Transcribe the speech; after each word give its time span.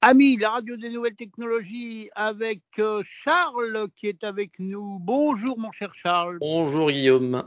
Ami, 0.00 0.36
la 0.36 0.50
radio 0.50 0.76
des 0.76 0.90
nouvelles 0.90 1.16
technologies 1.16 2.08
avec 2.14 2.62
euh, 2.78 3.02
Charles 3.04 3.88
qui 3.96 4.06
est 4.06 4.22
avec 4.22 4.60
nous. 4.60 5.00
Bonjour 5.00 5.58
mon 5.58 5.72
cher 5.72 5.92
Charles. 5.92 6.38
Bonjour 6.38 6.92
Guillaume. 6.92 7.42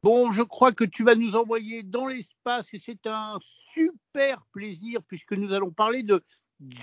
Bon, 0.00 0.30
je 0.30 0.42
crois 0.42 0.70
que 0.70 0.84
tu 0.84 1.02
vas 1.02 1.16
nous 1.16 1.34
envoyer 1.34 1.82
dans 1.82 2.06
l'espace 2.06 2.68
et 2.74 2.78
c'est 2.78 3.08
un 3.08 3.40
super 3.72 4.46
plaisir 4.52 5.00
puisque 5.08 5.32
nous 5.32 5.52
allons 5.52 5.72
parler 5.72 6.04
de 6.04 6.22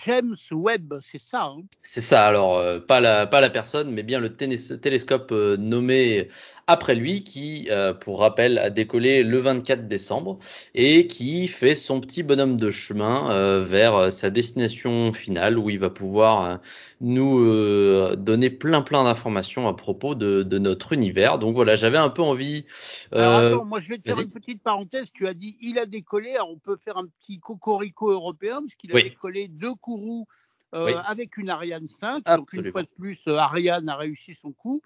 James 0.05 0.35
Webb, 0.51 0.99
c'est 1.09 1.21
ça 1.21 1.45
hein? 1.45 1.61
C'est 1.81 2.01
ça, 2.01 2.27
alors 2.27 2.57
euh, 2.57 2.81
pas, 2.81 2.99
la, 2.99 3.25
pas 3.25 3.39
la 3.39 3.49
personne, 3.49 3.91
mais 3.91 4.03
bien 4.03 4.19
le 4.19 4.33
télescope 4.33 5.31
euh, 5.31 5.55
nommé 5.55 6.27
après 6.71 6.95
lui, 6.95 7.23
qui, 7.23 7.67
euh, 7.69 7.93
pour 7.93 8.19
rappel, 8.19 8.57
a 8.57 8.69
décollé 8.69 9.23
le 9.23 9.37
24 9.39 9.87
décembre 9.87 10.39
et 10.73 11.07
qui 11.07 11.47
fait 11.47 11.75
son 11.75 11.99
petit 11.99 12.23
bonhomme 12.23 12.57
de 12.57 12.71
chemin 12.71 13.61
vers 13.61 14.11
sa 14.11 14.29
destination 14.29 15.13
finale 15.13 15.57
où 15.57 15.69
il 15.69 15.79
va 15.79 15.89
pouvoir 15.89 16.59
nous 16.99 18.15
donner 18.15 18.49
plein 18.49 18.81
plein 18.81 19.03
d'informations 19.03 19.67
à 19.67 19.73
propos 19.73 20.15
de, 20.15 20.43
de, 20.43 20.59
notre 20.59 20.93
univers. 20.93 21.39
Donc 21.39 21.55
voilà, 21.55 21.75
j'avais 21.75 21.97
un 21.97 22.09
peu 22.09 22.21
envie. 22.21 22.65
Alors 23.11 23.33
attends, 23.33 23.65
moi 23.65 23.79
je 23.79 23.89
vais 23.89 23.97
te 23.97 24.03
faire 24.03 24.19
une 24.19 24.29
petite 24.29 24.61
parenthèse. 24.61 25.11
Tu 25.13 25.27
as 25.27 25.33
dit 25.33 25.57
il 25.61 25.79
a 25.79 25.85
décollé, 25.85 26.35
alors 26.35 26.51
on 26.51 26.57
peut 26.57 26.77
faire 26.77 26.97
un 26.97 27.05
petit 27.05 27.39
cocorico 27.39 28.11
européen 28.11 28.61
parce 28.61 28.75
qu'il 28.75 28.95
a 28.95 29.01
décollé 29.01 29.47
deux 29.47 29.75
Kourou 29.75 30.27
euh, 30.73 30.97
avec 31.05 31.37
une 31.37 31.49
Ariane 31.49 31.87
5. 31.87 32.25
Donc 32.37 32.53
une 32.53 32.71
fois 32.71 32.83
de 32.83 32.89
plus, 32.97 33.19
euh, 33.27 33.35
Ariane 33.35 33.89
a 33.89 33.97
réussi 33.97 34.35
son 34.41 34.51
coup. 34.51 34.81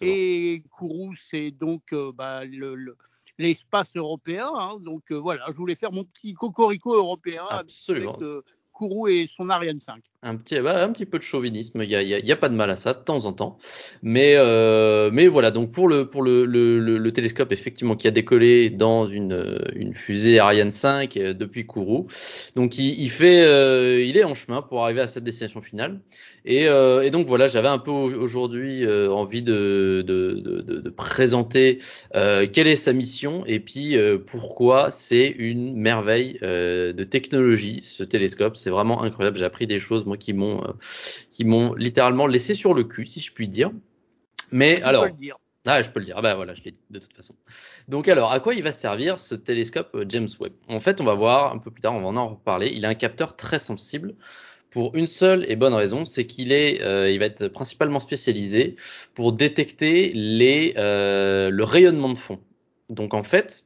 Et 0.00 0.62
Kourou, 0.70 1.14
c'est 1.30 1.50
donc 1.50 1.92
euh, 1.92 2.12
bah, 2.12 2.42
l'espace 3.38 3.90
européen. 3.94 4.50
Hein. 4.54 4.78
donc 4.80 5.12
voilà, 5.12 5.44
je 5.48 5.56
voulais 5.56 5.76
faire 5.76 5.92
mon 5.92 6.04
petit 6.04 6.34
cocorico 6.34 6.94
européen 6.94 7.44
Absolument. 7.48 8.16
avec 8.16 8.44
Kourou 8.72 9.08
et 9.08 9.28
son 9.28 9.50
Ariane 9.50 9.80
5. 9.80 10.02
Un 10.24 10.34
petit, 10.34 10.58
bah, 10.58 10.82
un 10.82 10.90
petit 10.90 11.06
peu 11.06 11.18
de 11.18 11.22
chauvinisme, 11.22 11.80
il 11.80 11.88
n'y 11.88 11.94
a, 11.94 12.02
y 12.02 12.32
a, 12.32 12.36
pas 12.36 12.48
de 12.48 12.54
mal 12.56 12.68
à 12.70 12.74
ça 12.74 12.92
de 12.92 12.98
temps 12.98 13.24
en 13.26 13.32
temps. 13.32 13.56
Mais, 14.02 14.34
euh, 14.34 15.10
mais 15.12 15.28
voilà, 15.28 15.52
donc 15.52 15.70
pour, 15.70 15.86
le, 15.86 16.10
pour 16.10 16.22
le, 16.24 16.44
le, 16.44 16.80
le, 16.98 17.12
télescope, 17.12 17.52
effectivement, 17.52 17.94
qui 17.94 18.08
a 18.08 18.10
décollé 18.10 18.68
dans 18.68 19.06
une, 19.06 19.62
une 19.76 19.94
fusée 19.94 20.40
Ariane 20.40 20.72
5 20.72 21.16
euh, 21.16 21.34
depuis 21.34 21.66
Kourou, 21.66 22.08
donc 22.56 22.78
il, 22.78 23.00
il 23.00 23.10
fait, 23.10 23.44
euh, 23.44 24.02
il 24.02 24.16
est 24.16 24.24
en 24.24 24.34
chemin 24.34 24.60
pour 24.60 24.82
arriver 24.82 25.02
à 25.02 25.06
cette 25.06 25.22
destination 25.22 25.62
finale. 25.62 26.00
Et, 26.44 26.66
euh, 26.66 27.02
et 27.02 27.10
donc 27.10 27.26
voilà, 27.26 27.46
j'avais 27.46 27.68
un 27.68 27.78
peu 27.78 27.90
aujourd'hui 27.90 28.84
euh, 28.84 29.10
envie 29.10 29.42
de, 29.42 30.02
de, 30.06 30.40
de, 30.40 30.80
de 30.80 30.90
présenter 30.90 31.78
quelle 32.12 32.66
est 32.66 32.76
sa 32.76 32.92
mission 32.92 33.44
et 33.46 33.60
puis 33.60 33.96
pourquoi 34.26 34.90
c'est 34.90 35.28
une 35.28 35.76
merveille 35.76 36.38
de 36.40 37.04
technologie, 37.04 37.80
ce 37.82 38.02
télescope. 38.02 38.56
C'est 38.56 38.70
vraiment 38.70 39.02
incroyable, 39.02 39.36
j'ai 39.36 39.44
appris 39.44 39.66
des 39.66 39.78
choses 39.78 40.06
moi 40.08 40.16
qui 40.16 40.32
m'ont 40.32 40.62
euh, 40.64 40.72
qui 41.30 41.44
m'ont 41.44 41.74
littéralement 41.74 42.26
laissé 42.26 42.54
sur 42.54 42.74
le 42.74 42.84
cul, 42.84 43.06
si 43.06 43.20
je 43.20 43.32
puis 43.32 43.48
dire. 43.48 43.70
Mais 44.50 44.82
alors. 44.82 45.04
Peux 45.04 45.10
le 45.10 45.14
dire. 45.14 45.36
Ah, 45.66 45.82
je 45.82 45.90
peux 45.90 45.98
le 46.00 46.06
dire. 46.06 46.14
Ah 46.16 46.22
bah 46.22 46.34
voilà, 46.34 46.54
je 46.54 46.62
l'ai 46.62 46.70
dit 46.70 46.80
de 46.88 46.98
toute 46.98 47.12
façon. 47.12 47.34
Donc 47.88 48.08
alors, 48.08 48.32
à 48.32 48.40
quoi 48.40 48.54
il 48.54 48.62
va 48.62 48.72
servir 48.72 49.18
ce 49.18 49.34
télescope 49.34 49.90
euh, 49.94 50.04
James 50.08 50.28
Webb? 50.40 50.54
En 50.68 50.80
fait, 50.80 51.00
on 51.00 51.04
va 51.04 51.14
voir 51.14 51.52
un 51.52 51.58
peu 51.58 51.70
plus 51.70 51.82
tard, 51.82 51.94
on 51.94 52.00
va 52.00 52.20
en 52.20 52.28
reparler. 52.28 52.70
Il 52.74 52.86
a 52.86 52.88
un 52.88 52.94
capteur 52.94 53.36
très 53.36 53.58
sensible 53.58 54.14
pour 54.70 54.94
une 54.96 55.06
seule 55.06 55.44
et 55.50 55.56
bonne 55.56 55.74
raison, 55.74 56.04
c'est 56.04 56.26
qu'il 56.26 56.52
est, 56.52 56.82
euh, 56.82 57.10
il 57.10 57.18
va 57.18 57.26
être 57.26 57.48
principalement 57.48 58.00
spécialisé 58.00 58.76
pour 59.14 59.32
détecter 59.32 60.12
les, 60.14 60.72
le 60.76 61.62
rayonnement 61.62 62.10
de 62.10 62.18
fond. 62.18 62.38
Donc 62.88 63.12
en 63.12 63.24
fait, 63.24 63.64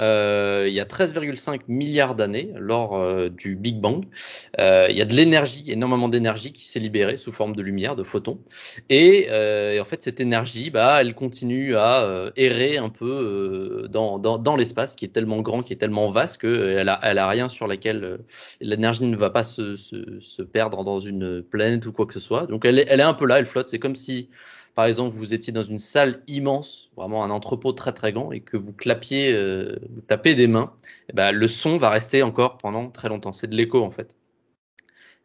euh, 0.00 0.66
il 0.68 0.74
y 0.74 0.80
a 0.80 0.84
13,5 0.84 1.60
milliards 1.68 2.14
d'années, 2.14 2.50
lors 2.56 2.96
euh, 2.96 3.28
du 3.28 3.56
Big 3.56 3.80
Bang. 3.80 4.06
Euh, 4.58 4.86
il 4.88 4.96
y 4.96 5.02
a 5.02 5.04
de 5.04 5.14
l'énergie, 5.14 5.64
énormément 5.68 6.08
d'énergie 6.08 6.52
qui 6.52 6.64
s'est 6.64 6.80
libérée 6.80 7.16
sous 7.16 7.32
forme 7.32 7.54
de 7.54 7.62
lumière, 7.62 7.96
de 7.96 8.02
photons. 8.02 8.40
Et, 8.88 9.28
en 9.80 9.84
fait, 9.84 10.02
cette 10.02 10.20
énergie, 10.20 10.70
bah, 10.70 11.00
elle 11.00 11.14
continue 11.14 11.76
à 11.76 12.30
errer 12.36 12.76
un 12.78 12.88
peu 12.88 13.88
dans, 13.90 14.56
l'espace, 14.56 14.94
qui 14.94 15.04
est 15.04 15.08
tellement 15.08 15.40
grand, 15.40 15.62
qui 15.62 15.72
est 15.72 15.76
tellement 15.76 16.10
vaste 16.10 16.40
qu'elle 16.40 16.88
a, 16.88 16.98
elle 17.02 17.18
a 17.18 17.28
rien 17.28 17.48
sur 17.48 17.66
laquelle 17.66 18.18
l'énergie 18.60 19.04
ne 19.04 19.16
va 19.16 19.30
pas 19.30 19.44
se, 19.44 20.42
perdre 20.42 20.84
dans 20.84 21.00
une 21.00 21.42
planète 21.42 21.86
ou 21.86 21.92
quoi 21.92 22.06
que 22.06 22.14
ce 22.14 22.20
soit. 22.20 22.46
Donc, 22.46 22.64
elle 22.64 22.78
est 22.78 23.00
un 23.00 23.14
peu 23.14 23.26
là, 23.26 23.38
elle 23.38 23.46
flotte. 23.46 23.68
C'est 23.68 23.78
comme 23.78 23.96
si 23.96 24.28
par 24.80 24.86
exemple, 24.86 25.14
vous 25.14 25.34
étiez 25.34 25.52
dans 25.52 25.62
une 25.62 25.76
salle 25.76 26.22
immense, 26.26 26.90
vraiment 26.96 27.22
un 27.22 27.28
entrepôt 27.28 27.72
très 27.72 27.92
très 27.92 28.14
grand, 28.14 28.32
et 28.32 28.40
que 28.40 28.56
vous 28.56 28.72
clapiez, 28.72 29.30
euh, 29.30 29.76
vous 29.90 30.00
tapez 30.00 30.34
des 30.34 30.46
mains, 30.46 30.72
et 31.10 31.12
ben, 31.12 31.32
le 31.32 31.48
son 31.48 31.76
va 31.76 31.90
rester 31.90 32.22
encore 32.22 32.56
pendant 32.56 32.88
très 32.88 33.10
longtemps. 33.10 33.34
C'est 33.34 33.48
de 33.48 33.54
l'écho 33.54 33.84
en 33.84 33.90
fait. 33.90 34.16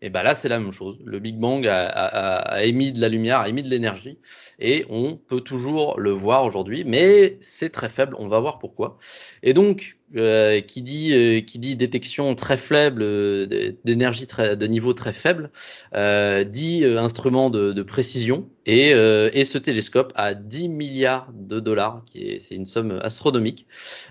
Et 0.02 0.10
ben 0.10 0.24
là, 0.24 0.36
c'est 0.36 0.50
la 0.50 0.60
même 0.60 0.74
chose. 0.74 1.00
Le 1.06 1.20
Big 1.20 1.38
Bang 1.38 1.66
a, 1.66 2.66
émis 2.66 2.92
de 2.92 3.00
la 3.00 3.08
lumière, 3.08 3.40
a 3.40 3.48
émis 3.48 3.64
de 3.64 3.70
l'énergie, 3.70 4.20
et 4.60 4.86
on 4.90 5.16
peut 5.16 5.40
toujours 5.40 6.02
le 6.02 6.12
voir 6.12 6.44
aujourd'hui, 6.44 6.84
mais 6.84 7.38
c'est 7.40 7.70
très 7.70 7.88
faible. 7.88 8.14
On 8.20 8.28
va 8.28 8.42
voir 8.42 8.60
pourquoi. 8.60 8.98
Et 9.42 9.54
donc, 9.54 9.96
euh, 10.16 10.62
qui 10.62 10.84
dit 10.84 11.14
euh, 11.14 11.42
qui 11.42 11.58
dit 11.58 11.76
détection 11.76 12.36
très 12.36 12.58
faible 12.58 13.02
euh, 13.02 13.74
d'énergie 13.84 14.28
de 14.28 14.68
niveau 14.68 14.94
très 14.94 15.14
faible 15.14 15.50
dit 16.46 16.86
instrument 16.86 17.50
de, 17.50 17.82
précision 17.82 18.48
et, 18.68 18.92
ce 18.92 19.58
télescope 19.58 20.14
a 20.16 20.36
10 20.36 20.70
milliards 20.70 21.34
de 21.34 21.60
dollars 21.60 22.04
qui 22.06 22.40
c'est 22.40 22.54
une 22.54 22.68
somme 22.68 23.00
astronomique 23.02 23.66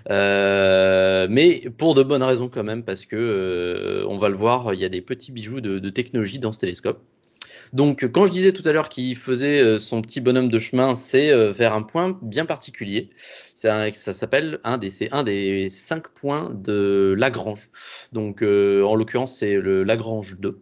mais 0.09 1.63
pour 1.77 1.95
de 1.95 2.03
bonnes 2.03 2.23
raisons 2.23 2.49
quand 2.49 2.63
même 2.63 2.83
parce 2.83 3.05
que 3.05 4.03
on 4.05 4.17
va 4.17 4.27
le 4.27 4.35
voir 4.35 4.73
il 4.73 4.81
y 4.81 4.85
a 4.85 4.89
des 4.89 5.01
petits 5.01 5.31
bijoux 5.31 5.61
de, 5.61 5.79
de 5.79 5.89
technologie 5.89 6.39
dans 6.39 6.51
ce 6.51 6.59
télescope 6.59 7.01
donc, 7.73 8.09
quand 8.13 8.25
je 8.25 8.31
disais 8.31 8.53
tout 8.53 8.61
à 8.65 8.71
l'heure 8.71 8.87
qu'il 8.87 9.17
faisait 9.17 9.79
son 9.79 10.01
petit 10.01 10.21
bonhomme 10.21 10.47
de 10.47 10.59
chemin, 10.59 10.95
c'est 10.95 11.33
vers 11.51 11.73
un 11.73 11.81
point 11.81 12.17
bien 12.21 12.45
particulier. 12.45 13.09
Ça 13.55 14.13
s'appelle 14.13 14.59
un 14.63 14.77
des, 14.77 14.89
c'est 14.89 15.11
un 15.13 15.23
des 15.23 15.69
cinq 15.69 16.07
points 16.09 16.51
de 16.53 17.15
Lagrange. 17.17 17.69
Donc, 18.11 18.41
euh, 18.41 18.83
en 18.83 18.95
l'occurrence, 18.95 19.37
c'est 19.37 19.55
le 19.55 19.83
Lagrange 19.83 20.37
2. 20.39 20.59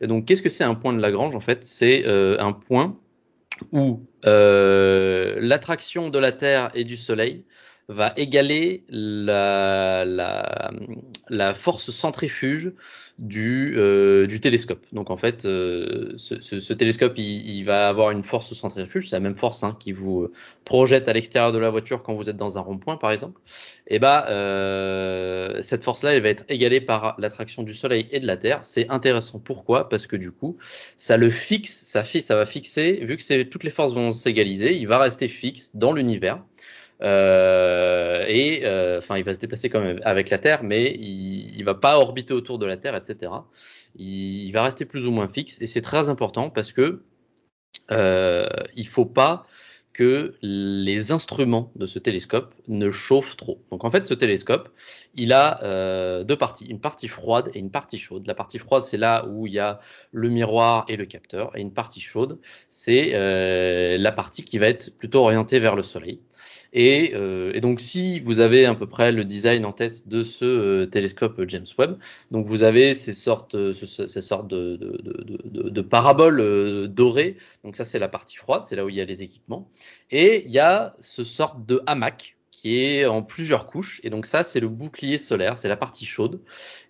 Et 0.00 0.06
donc, 0.06 0.26
qu'est-ce 0.26 0.42
que 0.42 0.48
c'est 0.48 0.64
un 0.64 0.74
point 0.74 0.92
de 0.92 1.00
Lagrange 1.00 1.36
En 1.36 1.40
fait, 1.40 1.64
c'est 1.64 2.06
un 2.06 2.52
point 2.52 2.96
où 3.72 4.02
l'attraction 4.22 6.10
de 6.10 6.18
la 6.18 6.32
Terre 6.32 6.70
et 6.74 6.84
du 6.84 6.96
Soleil 6.96 7.44
va 7.88 8.12
égaler 8.16 8.84
la, 8.88 10.04
la 11.28 11.54
force 11.54 11.90
centrifuge 11.90 12.72
du, 13.18 13.74
euh, 13.76 14.26
du 14.26 14.40
télescope. 14.40 14.84
Donc 14.92 15.10
en 15.10 15.16
fait, 15.16 15.44
euh, 15.44 16.14
ce, 16.16 16.72
télescope, 16.72 17.16
il, 17.16 17.62
va 17.62 17.88
avoir 17.88 18.10
une 18.10 18.24
force 18.24 18.52
centrifuge, 18.54 19.08
c'est 19.08 19.16
la 19.16 19.20
même 19.20 19.36
force 19.36 19.62
hein, 19.62 19.76
qui 19.78 19.92
vous 19.92 20.22
euh, 20.22 20.32
projette 20.64 21.08
à 21.08 21.12
l'extérieur 21.12 21.52
de 21.52 21.58
la 21.58 21.70
voiture 21.70 22.02
quand 22.02 22.14
vous 22.14 22.28
êtes 22.28 22.36
dans 22.36 22.58
un 22.58 22.60
rond-point, 22.60 22.96
par 22.96 23.12
exemple. 23.12 23.40
Et 23.86 23.98
bah, 23.98 24.26
euh, 24.30 25.60
cette 25.60 25.84
force-là, 25.84 26.14
elle 26.14 26.22
va 26.22 26.28
être 26.28 26.44
égalée 26.48 26.80
par 26.80 27.14
l'attraction 27.18 27.62
du 27.62 27.74
Soleil 27.74 28.08
et 28.10 28.18
de 28.18 28.26
la 28.26 28.36
Terre. 28.36 28.60
C'est 28.62 28.90
intéressant. 28.90 29.38
Pourquoi? 29.38 29.88
Parce 29.88 30.06
que 30.06 30.16
du 30.16 30.32
coup, 30.32 30.56
ça 30.96 31.16
le 31.16 31.30
fixe, 31.30 31.82
ça, 31.84 32.04
ça 32.04 32.34
va 32.34 32.46
fixer, 32.46 33.04
vu 33.04 33.16
que 33.16 33.42
toutes 33.44 33.64
les 33.64 33.70
forces 33.70 33.94
vont 33.94 34.10
s'égaliser, 34.10 34.76
il 34.76 34.88
va 34.88 34.98
rester 34.98 35.28
fixe 35.28 35.76
dans 35.76 35.92
l'univers. 35.92 36.42
Euh, 37.04 38.24
et 38.26 38.64
euh, 38.64 38.98
enfin, 38.98 39.18
il 39.18 39.24
va 39.24 39.34
se 39.34 39.40
déplacer 39.40 39.68
quand 39.68 39.80
même 39.80 40.00
avec 40.04 40.30
la 40.30 40.38
Terre, 40.38 40.62
mais 40.62 40.94
il, 40.98 41.54
il 41.56 41.64
va 41.64 41.74
pas 41.74 41.98
orbiter 41.98 42.34
autour 42.34 42.58
de 42.58 42.66
la 42.66 42.76
Terre, 42.76 42.96
etc. 42.96 43.32
Il, 43.96 44.46
il 44.46 44.52
va 44.52 44.62
rester 44.64 44.84
plus 44.84 45.06
ou 45.06 45.10
moins 45.10 45.28
fixe, 45.28 45.60
et 45.60 45.66
c'est 45.66 45.82
très 45.82 46.08
important 46.08 46.50
parce 46.50 46.72
que 46.72 47.02
euh, 47.90 48.48
il 48.74 48.88
faut 48.88 49.04
pas 49.04 49.46
que 49.94 50.34
les 50.42 51.12
instruments 51.12 51.70
de 51.76 51.86
ce 51.86 52.00
télescope 52.00 52.52
ne 52.66 52.90
chauffent 52.90 53.36
trop. 53.36 53.62
Donc 53.70 53.84
en 53.84 53.90
fait, 53.92 54.08
ce 54.08 54.14
télescope, 54.14 54.68
il 55.14 55.32
a 55.32 55.62
euh, 55.62 56.24
deux 56.24 56.36
parties, 56.36 56.66
une 56.66 56.80
partie 56.80 57.06
froide 57.06 57.50
et 57.54 57.60
une 57.60 57.70
partie 57.70 57.96
chaude. 57.96 58.26
La 58.26 58.34
partie 58.34 58.58
froide, 58.58 58.82
c'est 58.82 58.96
là 58.96 59.24
où 59.28 59.46
il 59.46 59.52
y 59.52 59.60
a 59.60 59.80
le 60.10 60.28
miroir 60.30 60.84
et 60.88 60.96
le 60.96 61.06
capteur, 61.06 61.56
et 61.56 61.60
une 61.60 61.72
partie 61.72 62.00
chaude, 62.00 62.40
c'est 62.68 63.12
euh, 63.14 63.96
la 63.96 64.10
partie 64.10 64.44
qui 64.44 64.58
va 64.58 64.66
être 64.66 64.96
plutôt 64.98 65.20
orientée 65.20 65.60
vers 65.60 65.76
le 65.76 65.84
Soleil. 65.84 66.20
Et, 66.74 67.12
euh, 67.14 67.52
et, 67.54 67.60
donc, 67.60 67.80
si 67.80 68.18
vous 68.18 68.40
avez 68.40 68.66
à 68.66 68.74
peu 68.74 68.86
près 68.86 69.12
le 69.12 69.24
design 69.24 69.64
en 69.64 69.72
tête 69.72 70.08
de 70.08 70.24
ce 70.24 70.44
euh, 70.44 70.86
télescope 70.86 71.40
James 71.46 71.66
Webb, 71.78 71.98
donc 72.32 72.46
vous 72.46 72.64
avez 72.64 72.94
ces 72.94 73.12
sortes, 73.12 73.54
euh, 73.54 73.72
ces 73.72 74.20
sortes 74.20 74.48
de, 74.48 75.80
paraboles 75.82 76.88
dorées. 76.88 77.36
Donc 77.62 77.76
ça, 77.76 77.84
c'est 77.84 78.00
la 78.00 78.08
partie 78.08 78.36
froide, 78.36 78.62
c'est 78.62 78.74
là 78.74 78.84
où 78.84 78.88
il 78.88 78.96
y 78.96 79.00
a 79.00 79.04
les 79.04 79.22
équipements. 79.22 79.70
Et 80.10 80.44
il 80.46 80.50
y 80.50 80.58
a 80.58 80.96
ce 80.98 81.22
sorte 81.22 81.64
de 81.64 81.80
hamac 81.86 82.36
qui 82.64 82.82
est 82.82 83.04
en 83.04 83.22
plusieurs 83.22 83.66
couches. 83.66 84.00
Et 84.04 84.10
donc 84.10 84.24
ça, 84.24 84.42
c'est 84.42 84.58
le 84.58 84.70
bouclier 84.70 85.18
solaire, 85.18 85.58
c'est 85.58 85.68
la 85.68 85.76
partie 85.76 86.06
chaude. 86.06 86.40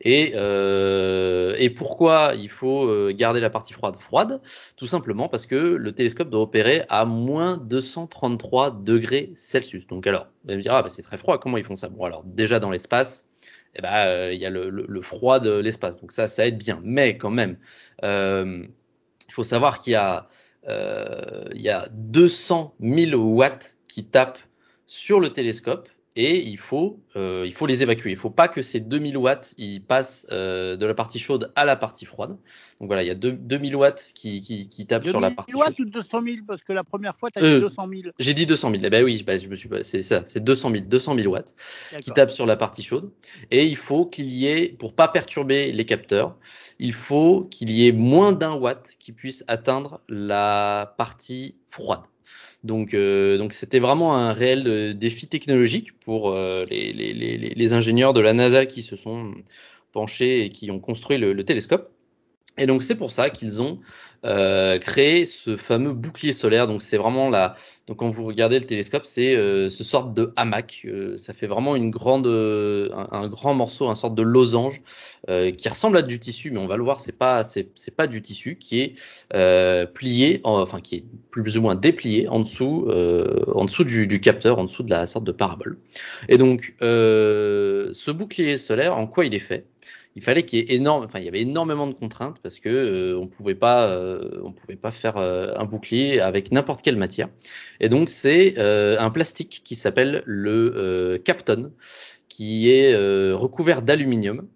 Et, 0.00 0.30
euh, 0.36 1.68
pourquoi 1.74 2.34
il 2.36 2.48
faut 2.48 2.86
euh, 2.86 3.12
garder 3.12 3.40
la 3.40 3.50
partie 3.50 3.72
froide? 3.72 3.96
Froide 3.98 4.40
Tout 4.76 4.86
simplement 4.86 5.28
parce 5.28 5.46
que 5.46 5.56
le 5.56 5.92
télescope 5.92 6.30
doit 6.30 6.42
opérer 6.42 6.84
à 6.88 7.04
moins 7.04 7.56
233 7.56 8.82
degrés 8.84 9.32
Celsius. 9.34 9.84
Donc 9.88 10.06
alors, 10.06 10.28
vous 10.44 10.50
allez 10.50 10.58
me 10.58 10.62
dire, 10.62 10.74
ah, 10.74 10.82
bah, 10.82 10.90
c'est 10.90 11.02
très 11.02 11.18
froid, 11.18 11.40
comment 11.40 11.58
ils 11.58 11.64
font 11.64 11.74
ça? 11.74 11.88
Bon, 11.88 12.04
alors 12.04 12.22
déjà 12.24 12.60
dans 12.60 12.70
l'espace, 12.70 13.26
eh 13.74 13.82
ben, 13.82 14.30
il 14.30 14.38
y 14.38 14.46
a 14.46 14.50
le, 14.50 15.02
froid 15.02 15.40
de 15.40 15.58
l'espace. 15.58 16.00
Donc 16.00 16.12
ça, 16.12 16.28
ça 16.28 16.46
aide 16.46 16.56
bien. 16.56 16.80
Mais 16.84 17.18
quand 17.18 17.30
même, 17.30 17.56
il 18.00 18.68
faut 19.32 19.42
savoir 19.42 19.80
qu'il 19.80 19.90
y 19.90 19.96
y 19.96 21.68
a 21.68 21.88
200 21.90 22.74
000 22.80 23.20
watts 23.20 23.76
qui 23.88 24.04
tapent 24.04 24.38
sur 24.86 25.20
le 25.20 25.30
télescope 25.30 25.88
et 26.16 26.46
il 26.46 26.58
faut, 26.58 27.00
euh, 27.16 27.42
il 27.44 27.52
faut 27.52 27.66
les 27.66 27.82
évacuer. 27.82 28.10
Il 28.10 28.14
ne 28.14 28.20
faut 28.20 28.30
pas 28.30 28.46
que 28.46 28.62
ces 28.62 28.78
2000 28.78 29.16
watts 29.16 29.54
ils 29.58 29.82
passent 29.82 30.26
euh, 30.30 30.76
de 30.76 30.86
la 30.86 30.94
partie 30.94 31.18
chaude 31.18 31.52
à 31.56 31.64
la 31.64 31.74
partie 31.74 32.04
froide. 32.04 32.36
Donc 32.80 32.88
voilà, 32.88 33.02
il 33.02 33.06
y 33.06 33.10
a 33.10 33.14
2000 33.14 33.74
watts 33.74 34.12
qui, 34.14 34.40
qui, 34.40 34.68
qui 34.68 34.86
tapent 34.86 35.06
sur 35.06 35.20
la 35.20 35.32
partie 35.32 35.50
2000 35.50 35.64
watts 35.64 35.78
ou 35.80 35.84
200 35.86 36.22
000 36.22 36.36
Parce 36.46 36.62
que 36.62 36.72
la 36.72 36.84
première 36.84 37.16
fois, 37.16 37.30
tu 37.32 37.40
as 37.40 37.42
dit 37.42 37.60
200 37.60 37.88
000. 37.88 38.02
J'ai 38.18 38.34
dit 38.34 38.46
200 38.46 38.70
000. 38.70 38.82
Eh 38.84 38.90
ben 38.90 39.04
oui, 39.04 39.24
bah, 39.26 39.36
je 39.36 39.48
me 39.48 39.56
suis 39.56 39.68
c'est 39.82 40.02
ça, 40.02 40.22
c'est 40.24 40.42
200 40.42 40.70
000, 40.70 40.84
200 40.86 41.16
000 41.16 41.32
watts 41.32 41.54
qui 42.00 42.12
tapent 42.12 42.30
sur 42.30 42.46
la 42.46 42.56
partie 42.56 42.82
chaude. 42.82 43.10
Et 43.50 43.66
il 43.66 43.76
faut 43.76 44.06
qu'il 44.06 44.30
y 44.30 44.46
ait, 44.46 44.68
pour 44.68 44.94
pas 44.94 45.08
perturber 45.08 45.72
les 45.72 45.84
capteurs, 45.84 46.36
il 46.78 46.92
faut 46.92 47.48
qu'il 47.50 47.70
y 47.70 47.88
ait 47.88 47.92
moins 47.92 48.32
d'un 48.32 48.54
watt 48.54 48.94
qui 49.00 49.12
puisse 49.12 49.44
atteindre 49.48 50.00
la 50.08 50.94
partie 50.96 51.56
froide. 51.70 52.02
Donc, 52.64 52.94
euh, 52.94 53.36
donc 53.36 53.52
c'était 53.52 53.78
vraiment 53.78 54.16
un 54.16 54.32
réel 54.32 54.66
euh, 54.66 54.94
défi 54.94 55.26
technologique 55.28 55.98
pour 56.00 56.30
euh, 56.30 56.64
les, 56.70 56.94
les, 56.94 57.12
les, 57.12 57.36
les, 57.36 57.72
ingénieurs 57.74 58.14
de 58.14 58.20
la 58.20 58.32
NASA 58.32 58.64
qui 58.64 58.82
se 58.82 58.96
sont 58.96 59.34
penchés 59.92 60.46
et 60.46 60.48
qui 60.48 60.70
ont 60.70 60.80
construit 60.80 61.18
le, 61.18 61.34
le 61.34 61.44
télescope. 61.44 61.92
Et 62.56 62.66
donc 62.66 62.82
c'est 62.82 62.94
pour 62.94 63.12
ça 63.12 63.28
qu'ils 63.28 63.60
ont 63.60 63.80
euh, 64.24 64.78
créé 64.78 65.26
ce 65.26 65.56
fameux 65.56 65.92
bouclier 65.92 66.32
solaire. 66.32 66.66
Donc 66.66 66.82
c'est 66.82 66.96
vraiment 66.96 67.28
la. 67.28 67.56
Donc 67.86 67.98
quand 67.98 68.08
vous 68.08 68.24
regardez 68.24 68.58
le 68.58 68.64
télescope, 68.64 69.04
c'est 69.04 69.36
euh, 69.36 69.68
ce 69.68 69.84
sorte 69.84 70.14
de 70.14 70.32
hamac. 70.36 70.86
Euh, 70.86 71.18
ça 71.18 71.34
fait 71.34 71.46
vraiment 71.46 71.76
une 71.76 71.90
grande, 71.90 72.26
un, 72.26 73.06
un, 73.10 73.28
grand 73.28 73.52
morceau, 73.52 73.88
un 73.88 73.94
sorte 73.94 74.14
de 74.14 74.22
losange 74.22 74.80
qui 75.26 75.68
ressemble 75.70 75.96
à 75.96 76.02
du 76.02 76.18
tissu, 76.18 76.50
mais 76.50 76.58
on 76.58 76.66
va 76.66 76.76
le 76.76 76.82
voir, 76.82 77.00
c'est 77.00 77.16
pas, 77.16 77.44
c'est, 77.44 77.96
pas 77.96 78.06
du 78.06 78.20
tissu 78.20 78.56
qui 78.56 78.80
est 78.80 79.86
plié, 79.94 80.40
enfin 80.44 80.80
qui 80.80 80.96
est 80.96 81.04
plus 81.30 81.56
ou 81.56 81.62
moins 81.62 81.74
déplié 81.74 82.28
en 82.28 82.40
dessous, 82.40 82.90
en 82.90 83.64
dessous 83.64 83.84
du, 83.84 84.06
du, 84.06 84.20
capteur, 84.20 84.58
en 84.58 84.64
dessous 84.64 84.82
de 84.82 84.90
la 84.90 85.06
sorte 85.06 85.24
de 85.24 85.32
parabole. 85.32 85.78
Et 86.28 86.36
donc 86.36 86.74
ce 86.80 88.10
bouclier 88.10 88.58
solaire, 88.58 88.98
en 88.98 89.06
quoi 89.06 89.24
il 89.24 89.34
est 89.34 89.38
fait? 89.38 89.64
Il 90.16 90.22
fallait 90.22 90.44
qu'il 90.44 90.60
y 90.60 90.62
ait 90.62 90.76
énorme, 90.76 91.04
enfin 91.04 91.18
il 91.18 91.24
y 91.24 91.28
avait 91.28 91.40
énormément 91.40 91.86
de 91.86 91.92
contraintes 91.92 92.38
parce 92.42 92.60
que 92.60 92.68
euh, 92.68 93.18
on 93.18 93.26
pouvait 93.26 93.56
pas, 93.56 93.88
euh, 93.88 94.40
on 94.44 94.52
pouvait 94.52 94.76
pas 94.76 94.92
faire 94.92 95.16
euh, 95.16 95.52
un 95.56 95.64
bouclier 95.64 96.20
avec 96.20 96.52
n'importe 96.52 96.82
quelle 96.82 96.96
matière. 96.96 97.28
Et 97.80 97.88
donc 97.88 98.10
c'est 98.10 98.58
un 98.58 99.10
plastique 99.10 99.62
qui 99.64 99.74
s'appelle 99.74 100.22
le 100.26 101.20
Capton, 101.24 101.72
qui 102.28 102.70
est 102.70 102.94
recouvert 103.32 103.82
d'aluminium. 103.82 104.46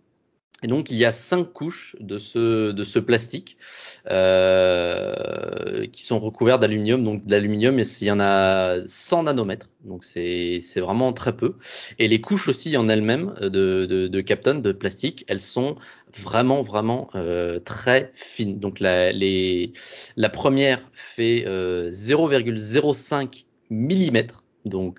Et 0.62 0.66
donc 0.66 0.90
il 0.90 0.96
y 0.96 1.04
a 1.04 1.12
cinq 1.12 1.52
couches 1.52 1.94
de 2.00 2.18
ce 2.18 2.98
plastique 2.98 3.56
euh, 4.10 5.86
qui 5.86 6.02
sont 6.02 6.18
recouverts 6.18 6.58
d'aluminium. 6.58 7.04
Donc 7.04 7.26
d'aluminium, 7.26 7.78
il 7.78 8.06
y 8.06 8.10
en 8.10 8.18
a 8.18 8.78
100 8.84 9.24
nanomètres, 9.24 9.68
donc 9.84 10.02
c'est 10.02 10.60
vraiment 10.76 11.12
très 11.12 11.36
peu. 11.36 11.54
Et 12.00 12.08
les 12.08 12.20
couches 12.20 12.48
aussi 12.48 12.76
en 12.76 12.88
elles-mêmes 12.88 13.34
de, 13.40 13.86
de, 13.86 14.08
de 14.08 14.72
plastique, 14.72 15.24
elles 15.28 15.40
sont 15.40 15.76
vraiment 16.16 16.62
vraiment 16.62 17.08
euh, 17.14 17.60
très 17.60 18.10
fines. 18.14 18.58
Donc 18.58 18.80
la, 18.80 19.12
première 20.28 20.90
fait 20.92 21.44
euh, 21.46 21.90
0,05 21.90 23.44
mm. 23.70 24.18
Donc 24.64 24.98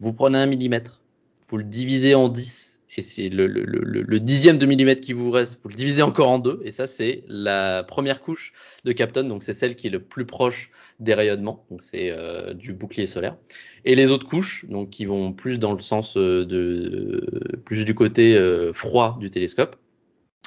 vous 0.00 0.12
prenez 0.12 0.38
un 0.38 0.46
millimètre, 0.46 1.00
vous 1.48 1.58
le 1.58 1.64
divisez 1.64 2.16
en 2.16 2.28
10 2.28 2.65
et 2.96 3.02
c'est 3.02 3.28
le, 3.28 4.18
dixième 4.20 4.56
de 4.56 4.64
millimètre 4.64 5.02
qui 5.02 5.12
vous 5.12 5.30
reste, 5.30 5.60
vous 5.62 5.68
le 5.68 5.74
divisez 5.74 6.02
encore 6.02 6.28
en 6.28 6.38
deux, 6.38 6.60
et 6.64 6.70
ça 6.70 6.86
c'est 6.86 7.24
la 7.28 7.84
première 7.84 8.20
couche 8.20 8.54
de 8.84 8.92
Capton, 8.92 9.24
donc 9.24 9.42
c'est 9.42 9.52
celle 9.52 9.76
qui 9.76 9.88
est 9.88 9.90
le 9.90 10.02
plus 10.02 10.24
proche 10.24 10.70
des 10.98 11.12
rayonnements, 11.12 11.66
donc 11.70 11.82
c'est 11.82 12.10
euh, 12.10 12.54
du 12.54 12.72
bouclier 12.72 13.06
solaire. 13.06 13.36
Et 13.84 13.94
les 13.94 14.10
autres 14.10 14.26
couches, 14.26 14.64
donc 14.68 14.90
qui 14.90 15.04
vont 15.04 15.32
plus 15.32 15.58
dans 15.58 15.74
le 15.74 15.82
sens 15.82 16.16
euh, 16.16 16.46
de 16.46 17.60
plus 17.64 17.84
du 17.84 17.94
côté 17.94 18.34
euh, 18.34 18.72
froid 18.72 19.18
du 19.20 19.28
télescope, 19.28 19.76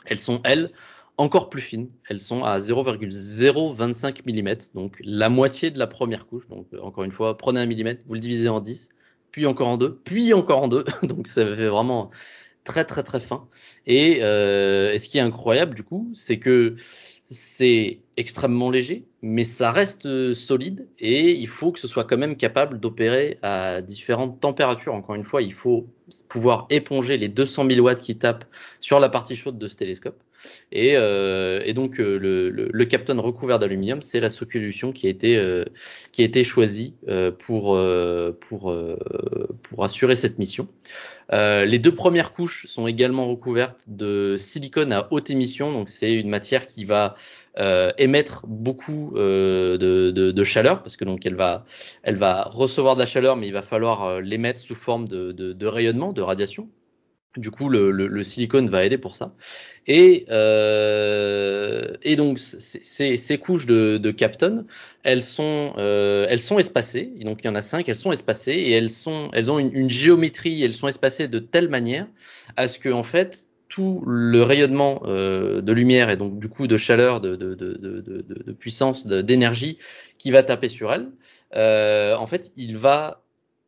elles 0.06 0.20
sont 0.20 0.42
elles 0.44 0.72
encore 1.18 1.50
plus 1.50 1.62
fines, 1.62 1.90
elles 2.10 2.22
sont 2.22 2.44
à 2.44 2.58
0,025 2.60 4.26
mm, 4.26 4.56
donc 4.74 4.98
la 5.04 5.30
moitié 5.30 5.70
de 5.70 5.78
la 5.78 5.86
première 5.86 6.26
couche. 6.26 6.48
Donc 6.48 6.68
encore 6.82 7.04
une 7.04 7.12
fois, 7.12 7.38
prenez 7.38 7.60
un 7.60 7.66
millimètre, 7.66 8.04
vous 8.08 8.14
le 8.14 8.22
divisez 8.22 8.50
en 8.50 8.62
10, 8.62 8.90
puis 9.32 9.46
encore 9.46 9.68
en 9.68 9.78
deux, 9.78 10.00
puis 10.04 10.34
encore 10.34 10.64
en 10.64 10.68
deux. 10.68 10.86
Donc 11.04 11.28
ça 11.28 11.46
fait 11.46 11.68
vraiment 11.68 12.10
très 12.64 12.86
très 12.86 13.04
très 13.04 13.20
fin. 13.20 13.48
Et, 13.88 14.20
euh, 14.22 14.94
et 14.94 15.00
ce 15.00 15.10
qui 15.10 15.18
est 15.18 15.22
incroyable 15.22 15.76
du 15.76 15.84
coup, 15.84 16.10
c'est 16.14 16.40
que 16.40 16.76
c'est 17.32 18.00
extrêmement 18.18 18.72
léger, 18.72 19.06
mais 19.22 19.44
ça 19.44 19.72
reste 19.72 20.34
solide 20.34 20.88
et 20.98 21.32
il 21.34 21.48
faut 21.48 21.72
que 21.72 21.80
ce 21.80 21.88
soit 21.88 22.04
quand 22.04 22.18
même 22.18 22.36
capable 22.36 22.80
d'opérer 22.80 23.38
à 23.44 23.82
différentes 23.82 24.40
températures. 24.40 24.96
Encore 24.96 25.16
une 25.16 25.24
fois, 25.24 25.44
il 25.44 25.54
faut 25.54 25.88
pouvoir 26.28 26.66
éponger 26.72 27.18
les 27.18 27.30
200 27.30 27.68
000 27.70 27.86
watts 27.86 28.02
qui 28.02 28.18
tapent 28.18 28.46
sur 28.80 29.00
la 29.00 29.10
partie 29.10 29.36
chaude 29.36 29.60
de 29.60 29.68
ce 29.68 29.76
télescope. 29.76 30.20
Et, 30.72 30.94
euh, 30.96 31.62
et 31.66 31.74
donc 31.74 32.00
euh, 32.00 32.18
le, 32.18 32.50
le, 32.50 32.70
le, 32.72 32.86
Capton 32.86 33.20
recouvert 33.22 33.60
d'aluminium, 33.60 34.02
c'est 34.02 34.20
la 34.20 34.30
solution 34.30 34.92
qui 34.92 35.08
a 35.08 35.10
été 35.10 35.38
euh, 35.38 35.66
qui 36.12 36.22
a 36.22 36.26
été 36.26 36.44
choisie 36.44 36.96
pour 37.40 37.80
pour 38.40 38.76
pour 39.64 39.84
assurer 39.84 40.16
cette 40.16 40.40
mission. 40.40 40.68
les 41.32 41.80
deux 41.80 41.94
premières 41.94 42.34
couches 42.34 42.66
sont 42.68 42.88
également 42.88 43.28
recouvertes 43.28 43.84
de 43.88 44.36
silicone 44.38 44.92
à 44.94 45.08
haute 45.12 45.30
émission, 45.30 45.72
donc 45.72 45.90
c'est 45.90 46.14
une 46.14 46.30
matière 46.30 46.68
qui 46.68 46.86
va 46.86 47.16
émettre 47.98 48.46
beaucoup 48.48 49.14
de, 49.16 49.78
de, 49.78 50.32
de, 50.32 50.44
chaleur 50.44 50.82
parce 50.82 50.96
que 50.96 51.06
donc 51.06 51.26
elle 51.26 51.36
va 51.36 51.66
elle 52.04 52.16
va 52.16 52.44
recevoir 52.44 52.96
de 52.96 53.02
la 53.02 53.08
chaleur, 53.08 53.36
mais 53.38 53.48
il 53.48 53.54
va 53.54 53.62
falloir 53.62 54.22
l'émettre 54.22 54.60
sous 54.60 54.76
forme 54.76 55.08
de, 55.08 55.32
de 55.32 55.66
rayonnement, 55.68 56.14
de 56.14 56.22
radiation. 56.22 56.70
Du 57.40 57.52
coup, 57.52 57.70
le, 57.70 57.92
le, 57.92 58.08
le, 58.08 58.24
silicone 58.24 58.70
va 58.70 58.86
aider 58.86 58.98
pour 58.98 59.16
ça. 59.16 59.34
Et, 59.88 60.26
euh, 60.30 61.94
et 62.04 62.16
donc, 62.16 62.38
ces, 62.40 63.38
couches 63.38 63.66
de, 63.66 63.98
de 63.98 64.16
elles 65.04 65.24
sont, 65.24 65.74
euh, 65.78 66.28
elles 66.30 66.42
sont 66.42 66.60
espacées. 66.60 67.12
Et 67.20 67.24
donc, 67.24 67.40
il 67.44 67.48
y 67.48 67.50
en 67.50 67.56
a 67.56 67.62
cinq, 67.62 67.88
elles 67.88 67.96
sont 67.96 68.12
espacées 68.12 68.54
et 68.54 68.72
elles, 68.72 68.90
sont, 68.90 69.30
elles 69.34 69.50
ont 69.50 69.60
une, 69.60 69.74
une 69.74 69.90
géométrie, 69.90 70.62
elles 70.64 70.74
sont 70.74 70.88
espacées 70.88 71.28
de 71.28 71.40
telle 71.40 71.70
manière 71.70 72.08
à 72.58 72.68
ce 72.68 72.78
que, 72.78 72.90
en 72.90 73.04
fait, 73.04 73.48
tout 73.70 74.04
le 74.06 74.42
rayonnement 74.42 75.02
euh, 75.06 75.62
de 75.62 75.72
lumière 75.72 76.10
et 76.10 76.18
donc 76.18 76.40
du 76.40 76.50
coup 76.50 76.68
de 76.68 76.76
chaleur, 76.76 77.22
de, 77.22 77.36
de, 77.36 77.54
de, 77.54 77.78
de, 77.78 78.52
puissance, 78.52 79.06
d'énergie 79.06 79.78
qui 80.18 80.32
va 80.32 80.44
taper 80.44 80.68
sur 80.68 80.92
elles, 80.92 81.10
euh, 81.56 82.16
en 82.16 82.28
fait, 82.28 82.52
il 82.58 82.78
va, 82.78 83.22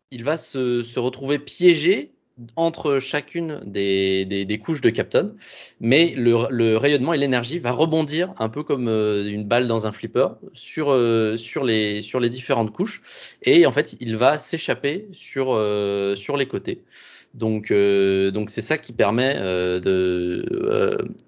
il 0.10 0.24
va 0.24 0.38
se, 0.38 0.84
se 0.84 1.00
retrouver 1.00 1.40
piégé 1.40 2.12
entre 2.56 3.00
chacune 3.00 3.62
des, 3.66 4.62
couches 4.64 4.82
de 4.82 4.90
Capton, 4.90 5.36
mais 5.80 6.14
le, 6.16 6.76
rayonnement 6.78 7.14
et 7.14 7.18
l'énergie 7.18 7.60
va 7.60 7.72
rebondir 7.72 8.34
un 8.38 8.50
peu 8.50 8.64
comme 8.64 8.88
euh, 8.88 9.26
une 9.26 9.46
balle 9.46 9.68
dans 9.68 9.88
un 9.88 9.92
flipper 9.92 10.28
sur, 10.54 10.92
euh, 10.92 11.38
sur, 11.38 11.64
les, 11.64 12.30
différentes 12.30 12.72
couches, 12.72 13.02
et 13.44 13.66
en 13.66 13.72
fait 13.72 13.96
il 14.00 14.18
va 14.18 14.38
s'échapper 14.38 15.08
sur, 15.12 15.54
euh, 15.54 16.16
sur 16.16 16.38
les 16.38 16.48
côtés. 16.48 16.82
Donc, 17.34 17.72
euh, 17.72 18.30
donc 18.32 18.50
c'est 18.50 18.62
ça 18.62 18.78
qui 18.78 18.92
permet 18.92 19.36
euh, 19.38 19.80
de, 19.80 20.46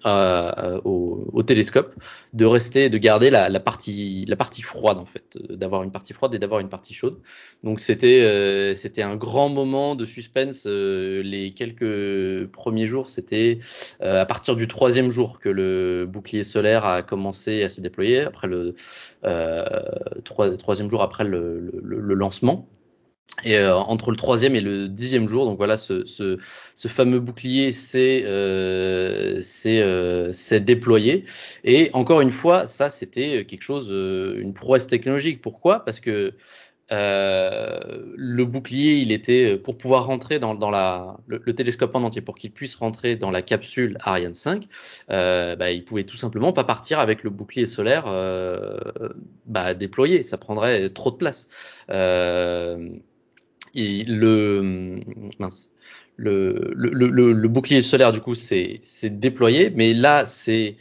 euh, 0.05 0.79
au, 0.83 1.29
au, 1.31 1.43
télescope 1.43 1.95
de 2.33 2.45
rester, 2.45 2.89
de 2.89 2.97
garder 2.97 3.29
la, 3.29 3.47
la, 3.47 3.61
partie, 3.61 4.25
la 4.27 4.35
partie 4.35 4.63
froide 4.63 4.97
en 4.97 5.05
fait, 5.05 5.37
d'avoir 5.49 5.83
une 5.83 5.91
partie 5.91 6.11
froide 6.11 6.35
et 6.35 6.39
d'avoir 6.39 6.59
une 6.59 6.67
partie 6.67 6.93
chaude. 6.93 7.21
Donc 7.63 7.79
c'était, 7.79 8.73
c'était 8.75 9.01
un 9.01 9.15
grand 9.15 9.47
moment 9.47 9.95
de 9.95 10.05
suspense. 10.05 10.65
les 10.65 11.53
quelques 11.55 12.47
premiers 12.51 12.87
jours, 12.87 13.09
c'était 13.09 13.59
à 14.01 14.25
partir 14.25 14.57
du 14.57 14.67
troisième 14.67 15.09
jour 15.09 15.39
que 15.39 15.49
le 15.49 16.05
bouclier 16.05 16.43
solaire 16.43 16.85
a 16.85 17.01
commencé 17.01 17.63
à 17.63 17.69
se 17.69 17.79
déployer. 17.79 18.21
Après 18.21 18.47
le 18.47 18.75
troisième 20.23 20.89
jour 20.89 21.01
après 21.01 21.23
le, 21.23 21.59
le, 21.81 21.99
le 21.99 22.13
lancement. 22.13 22.67
Et 23.43 23.57
euh, 23.57 23.75
entre 23.75 24.11
le 24.11 24.15
troisième 24.17 24.55
et 24.55 24.61
le 24.61 24.87
dixième 24.87 25.27
jour, 25.27 25.45
donc 25.45 25.57
voilà, 25.57 25.75
ce, 25.75 26.37
fameux 26.87 27.19
bouclier 27.19 27.71
s'est 27.71 28.23
euh, 28.25 29.41
euh, 29.65 30.59
déployé. 30.59 31.25
Et 31.63 31.89
encore 31.93 32.21
une 32.21 32.31
fois, 32.31 32.65
ça 32.67 32.89
c'était 32.89 33.45
quelque 33.45 33.63
chose, 33.63 33.89
une 33.89 34.53
prouesse 34.53 34.87
technologique. 34.87 35.41
Pourquoi? 35.41 35.83
Parce 35.83 35.99
que 35.99 36.33
le 36.91 38.43
bouclier, 38.43 38.97
il 38.97 39.11
était 39.11 39.57
pour 39.57 39.77
pouvoir 39.79 40.05
rentrer 40.05 40.37
dans, 40.37 40.69
la, 40.69 41.17
le, 41.25 41.41
le, 41.43 41.55
télescope 41.55 41.95
en 41.95 42.03
entier, 42.03 42.21
pour 42.21 42.35
qu'il 42.35 42.51
puisse 42.51 42.75
rentrer 42.75 43.15
dans 43.15 43.31
la 43.31 43.41
capsule 43.41 43.97
Ariane 44.01 44.35
5, 44.35 44.67
euh, 45.09 45.55
bah, 45.55 45.71
il 45.71 45.83
pouvait 45.83 46.03
tout 46.03 46.17
simplement 46.17 46.53
pas 46.53 46.63
partir 46.63 46.99
avec 46.99 47.23
le 47.23 47.31
bouclier 47.31 47.65
solaire 47.65 48.05
bah, 49.47 49.73
déployé. 49.73 50.21
Ça 50.23 50.37
prendrait 50.37 50.89
trop 50.91 51.09
de 51.09 51.17
place. 51.17 51.49
Le 53.73 54.97
bouclier 57.47 57.81
solaire, 57.81 58.11
du 58.11 58.21
coup, 58.21 58.35
c'est 58.35 58.81
déployé, 59.05 59.69
mais 59.69 59.93
là, 59.93 60.25
c'est 60.25 60.77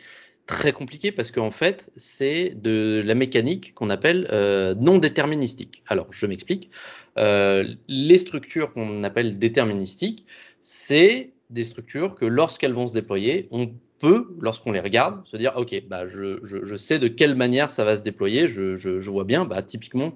très 0.46 0.72
compliqué 0.72 1.12
parce 1.12 1.30
qu'en 1.30 1.50
fait, 1.50 1.90
c'est 1.96 2.54
de 2.60 3.02
la 3.04 3.14
mécanique 3.14 3.74
qu'on 3.74 3.90
appelle 3.90 4.28
euh, 4.32 4.74
non 4.74 4.98
déterministique. 4.98 5.82
Alors, 5.86 6.08
je 6.10 6.26
m'explique. 6.26 6.70
Euh, 7.18 7.64
les 7.88 8.18
structures 8.18 8.72
qu'on 8.72 9.04
appelle 9.04 9.38
déterministiques, 9.38 10.26
c'est 10.60 11.30
des 11.50 11.64
structures 11.64 12.14
que 12.14 12.24
lorsqu'elles 12.24 12.72
vont 12.72 12.88
se 12.88 12.94
déployer, 12.94 13.48
on 13.50 13.72
peut, 13.98 14.34
lorsqu'on 14.40 14.72
les 14.72 14.80
regarde, 14.80 15.24
se 15.26 15.36
dire, 15.36 15.52
OK, 15.56 15.74
bah, 15.88 16.06
je, 16.08 16.76
sais 16.76 16.98
de 16.98 17.08
quelle 17.08 17.34
manière 17.34 17.70
ça 17.70 17.84
va 17.84 17.96
se 17.96 18.02
déployer. 18.02 18.48
Je, 18.48 18.76
je 18.76 19.10
vois 19.10 19.24
bien, 19.24 19.44
bah, 19.44 19.62
typiquement, 19.62 20.14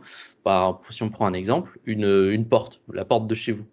si 0.91 1.03
on 1.03 1.11
prend 1.11 1.27
un 1.27 1.33
exemple, 1.33 1.79
une, 1.87 2.47
porte, 2.49 2.81
la 2.93 3.05
porte 3.05 3.27
de 3.27 3.35
chez 3.35 3.53
vous. 3.53 3.67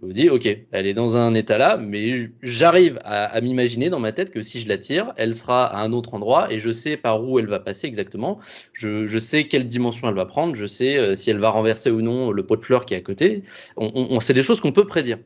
Vous 0.00 0.08
vous 0.08 0.12
dites, 0.12 0.30
OK, 0.30 0.48
elle 0.72 0.86
est 0.88 0.94
dans 0.94 1.16
un 1.16 1.34
état 1.34 1.56
là, 1.56 1.76
mais 1.76 2.30
j'arrive 2.42 2.98
à, 3.04 3.40
m'imaginer 3.40 3.90
dans 3.90 4.00
ma 4.00 4.10
tête 4.10 4.32
que 4.32 4.42
si 4.42 4.60
je 4.60 4.68
la 4.68 4.76
tire, 4.76 5.12
elle 5.16 5.34
sera 5.34 5.66
à 5.66 5.84
un 5.84 5.92
autre 5.92 6.14
endroit 6.14 6.52
et 6.52 6.58
je 6.58 6.72
sais 6.72 6.96
par 6.96 7.22
où 7.22 7.38
elle 7.38 7.46
va 7.46 7.60
passer 7.60 7.86
exactement. 7.86 8.40
Je, 8.72 9.18
sais 9.18 9.46
quelle 9.46 9.68
dimension 9.68 10.08
elle 10.08 10.16
va 10.16 10.26
prendre. 10.26 10.56
Je 10.56 10.66
sais 10.66 10.98
euh, 10.98 11.14
si 11.14 11.30
elle 11.30 11.38
va 11.38 11.50
renverser 11.50 11.90
ou 11.90 12.02
non 12.02 12.32
le 12.32 12.44
pot 12.44 12.56
de 12.56 12.64
fleurs 12.64 12.86
qui 12.86 12.94
est 12.94 12.96
à 12.96 13.00
côté. 13.00 13.42
On, 13.76 14.18
c'est 14.18 14.34
des 14.34 14.42
choses 14.42 14.60
qu'on 14.60 14.72
peut 14.72 14.86
prédire. 14.86 15.18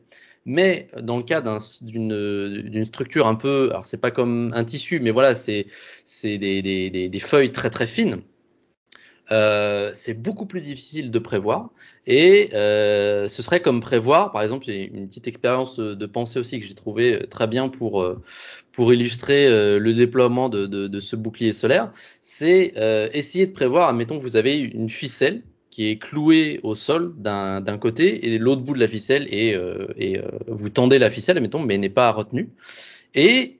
Mais 0.45 0.89
dans 1.01 1.17
le 1.17 1.23
cas 1.23 1.41
d'une 1.81 2.85
structure 2.85 3.27
un 3.27 3.35
peu, 3.35 3.69
alors 3.71 3.85
c'est 3.85 3.97
pas 3.97 4.11
comme 4.11 4.51
un 4.53 4.63
tissu, 4.63 4.99
mais 4.99 5.11
voilà, 5.11 5.35
c'est 5.35 5.65
des, 6.23 7.19
feuilles 7.19 7.51
très 7.51 7.69
très 7.69 7.87
fines. 7.87 8.21
Euh, 9.31 9.91
c'est 9.93 10.13
beaucoup 10.13 10.45
plus 10.45 10.61
difficile 10.61 11.11
de 11.11 11.19
prévoir. 11.19 11.69
Et 12.07 12.49
euh, 12.53 13.27
ce 13.27 13.41
serait 13.43 13.61
comme 13.61 13.81
prévoir, 13.81 14.31
par 14.31 14.41
exemple, 14.41 14.69
une 14.69 15.07
petite 15.07 15.27
expérience 15.27 15.77
de 15.77 16.05
pensée 16.05 16.39
aussi 16.39 16.59
que 16.59 16.65
j'ai 16.65 16.73
trouvé 16.73 17.27
très 17.29 17.47
bien 17.47 17.69
pour 17.69 18.01
euh, 18.01 18.21
pour 18.71 18.93
illustrer 18.93 19.45
euh, 19.47 19.77
le 19.77 19.93
déploiement 19.93 20.49
de, 20.49 20.65
de, 20.65 20.87
de, 20.87 20.99
ce 20.99 21.15
bouclier 21.15 21.53
solaire, 21.53 21.91
c'est 22.21 22.73
euh, 22.77 23.09
essayer 23.13 23.45
de 23.45 23.51
prévoir, 23.51 23.89
admettons 23.89 24.17
vous 24.17 24.37
avez 24.37 24.57
une 24.57 24.89
ficelle 24.89 25.43
qui 25.69 25.89
est 25.89 25.97
clouée 25.97 26.59
au 26.63 26.75
sol 26.75 27.13
d'un 27.17 27.77
côté 27.77 28.33
et 28.33 28.37
l'autre 28.37 28.61
bout 28.61 28.73
de 28.73 28.79
la 28.79 28.87
ficelle 28.87 29.27
et, 29.29 29.55
et 29.97 30.19
vous 30.47 30.69
tendez 30.69 30.97
la 30.99 31.09
ficelle, 31.09 31.37
admettons, 31.37 31.61
mais 31.61 31.77
n'est 31.77 31.89
pas 31.89 32.11
retenue. 32.11 32.49
Et 33.13 33.59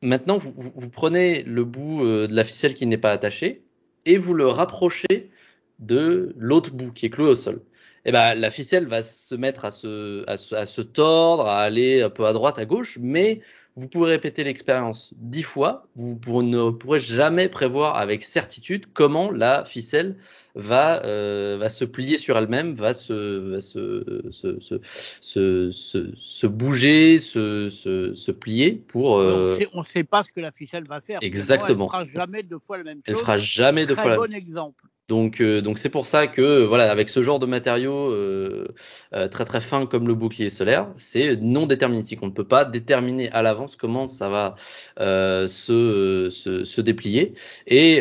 maintenant, 0.00 0.38
vous, 0.38 0.52
vous 0.52 0.88
prenez 0.88 1.42
le 1.42 1.64
bout 1.64 2.02
de 2.02 2.34
la 2.34 2.44
ficelle 2.44 2.72
qui 2.72 2.86
n'est 2.86 2.98
pas 2.98 3.12
attaché 3.12 3.62
et 4.06 4.18
vous 4.18 4.34
le 4.34 4.46
rapprochez 4.46 5.30
de 5.78 6.34
l'autre 6.36 6.72
bout 6.72 6.92
qui 6.92 7.06
est 7.06 7.10
cloué 7.10 7.30
au 7.30 7.36
sol. 7.36 7.62
Et 8.04 8.08
eh 8.08 8.12
ben, 8.12 8.34
la 8.34 8.50
ficelle 8.50 8.86
va 8.86 9.02
se 9.02 9.34
mettre 9.34 9.66
à 9.66 9.70
se, 9.70 10.80
tordre, 10.80 11.46
à 11.46 11.60
aller 11.60 12.00
un 12.00 12.08
peu 12.08 12.24
à 12.26 12.32
droite, 12.32 12.58
à 12.58 12.64
gauche, 12.64 12.98
mais 12.98 13.42
vous 13.76 13.88
pouvez 13.88 14.10
répéter 14.10 14.44
l'expérience 14.44 15.14
dix 15.16 15.42
fois, 15.42 15.86
vous 15.96 16.42
ne 16.42 16.70
pourrez 16.70 17.00
jamais 17.00 17.48
prévoir 17.48 17.96
avec 17.96 18.24
certitude 18.24 18.86
comment 18.92 19.30
la 19.30 19.64
ficelle 19.64 20.16
va, 20.54 21.04
euh, 21.04 21.56
va 21.58 21.68
se 21.68 21.84
plier 21.84 22.18
sur 22.18 22.36
elle-même, 22.36 22.74
va 22.74 22.94
se, 22.94 23.50
va 23.50 23.60
se, 23.60 24.28
se, 24.30 24.60
se, 24.60 25.70
se, 25.72 26.12
se 26.16 26.46
bouger, 26.46 27.18
se, 27.18 27.70
se, 27.70 28.14
se 28.14 28.30
plier 28.32 28.72
pour. 28.72 29.18
Euh... 29.18 29.58
On 29.72 29.80
ne 29.80 29.84
sait 29.84 30.04
pas 30.04 30.22
ce 30.24 30.30
que 30.30 30.40
la 30.40 30.52
ficelle 30.52 30.84
va 30.84 31.00
faire. 31.00 31.20
Exactement. 31.22 31.90
Elle 31.94 32.08
fera 32.08 32.20
jamais 32.20 32.42
deux 32.42 32.58
fois 32.58 32.78
la 32.78 32.84
même 32.84 32.96
chose. 32.98 33.04
Elle 33.06 33.16
fera 33.16 33.38
jamais 33.38 33.86
deux 33.86 33.94
fois 33.94 34.04
la 34.04 34.10
même 34.10 34.18
chose. 34.18 34.28
bon 34.28 34.34
exemple. 34.34 34.84
Donc, 35.10 35.40
euh, 35.40 35.60
donc 35.60 35.78
c'est 35.78 35.88
pour 35.88 36.06
ça 36.06 36.28
que 36.28 36.62
voilà, 36.62 36.88
avec 36.88 37.08
ce 37.08 37.20
genre 37.20 37.40
de 37.40 37.46
matériaux 37.46 38.12
euh, 38.12 38.68
euh, 39.12 39.26
très 39.26 39.44
très 39.44 39.60
fins 39.60 39.84
comme 39.86 40.06
le 40.06 40.14
bouclier 40.14 40.50
solaire, 40.50 40.86
c'est 40.94 41.34
non 41.34 41.66
déterministique. 41.66 42.20
On 42.22 42.26
ne 42.26 42.30
peut 42.30 42.46
pas 42.46 42.64
déterminer 42.64 43.28
à 43.32 43.42
l'avance 43.42 43.74
comment 43.74 44.06
ça 44.06 44.28
va 44.28 44.54
se, 44.96 46.28
se, 46.30 46.64
se, 46.64 46.80
déplier. 46.80 47.34
Et 47.66 48.00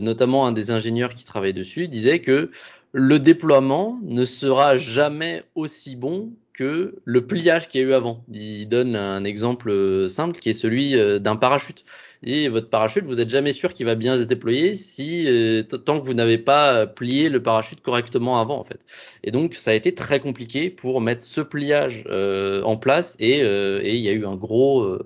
notamment 0.00 0.46
un 0.46 0.52
des 0.52 0.70
ingénieurs 0.70 1.16
qui 1.16 1.24
travaille 1.24 1.54
dessus 1.54 1.88
disait 1.88 2.20
que 2.20 2.52
le 2.92 3.18
déploiement 3.18 3.98
ne 4.04 4.24
sera 4.24 4.78
jamais 4.78 5.42
aussi 5.56 5.96
bon 5.96 6.34
que 6.52 6.94
le 7.04 7.26
pliage 7.26 7.66
qu'il 7.66 7.80
y 7.80 7.84
a 7.84 7.88
eu 7.88 7.94
avant. 7.94 8.24
Il 8.32 8.68
donne 8.68 8.94
un 8.94 9.24
exemple 9.24 10.08
simple 10.08 10.38
qui 10.38 10.50
est 10.50 10.52
celui 10.52 10.94
d'un 11.20 11.34
parachute 11.34 11.84
et 12.26 12.48
votre 12.48 12.70
parachute, 12.70 13.04
vous 13.04 13.16
n'êtes 13.16 13.28
jamais 13.28 13.52
sûr 13.52 13.72
qu'il 13.72 13.84
va 13.84 13.94
bien 13.94 14.16
se 14.16 14.22
déployer 14.22 14.74
si 14.76 15.26
euh, 15.28 15.62
tant 15.62 16.00
que 16.00 16.06
vous 16.06 16.14
n'avez 16.14 16.38
pas 16.38 16.86
plié 16.86 17.28
le 17.28 17.42
parachute 17.42 17.82
correctement 17.82 18.40
avant 18.40 18.58
en 18.58 18.64
fait. 18.64 18.80
Et 19.22 19.30
donc 19.30 19.54
ça 19.54 19.72
a 19.72 19.74
été 19.74 19.94
très 19.94 20.20
compliqué 20.20 20.70
pour 20.70 21.02
mettre 21.02 21.22
ce 21.22 21.42
pliage 21.42 22.04
euh, 22.08 22.62
en 22.62 22.78
place 22.78 23.16
et, 23.20 23.42
euh, 23.42 23.80
et, 23.82 23.96
il 23.96 24.00
y 24.00 24.08
a 24.08 24.12
eu 24.12 24.24
un 24.24 24.36
gros, 24.36 24.98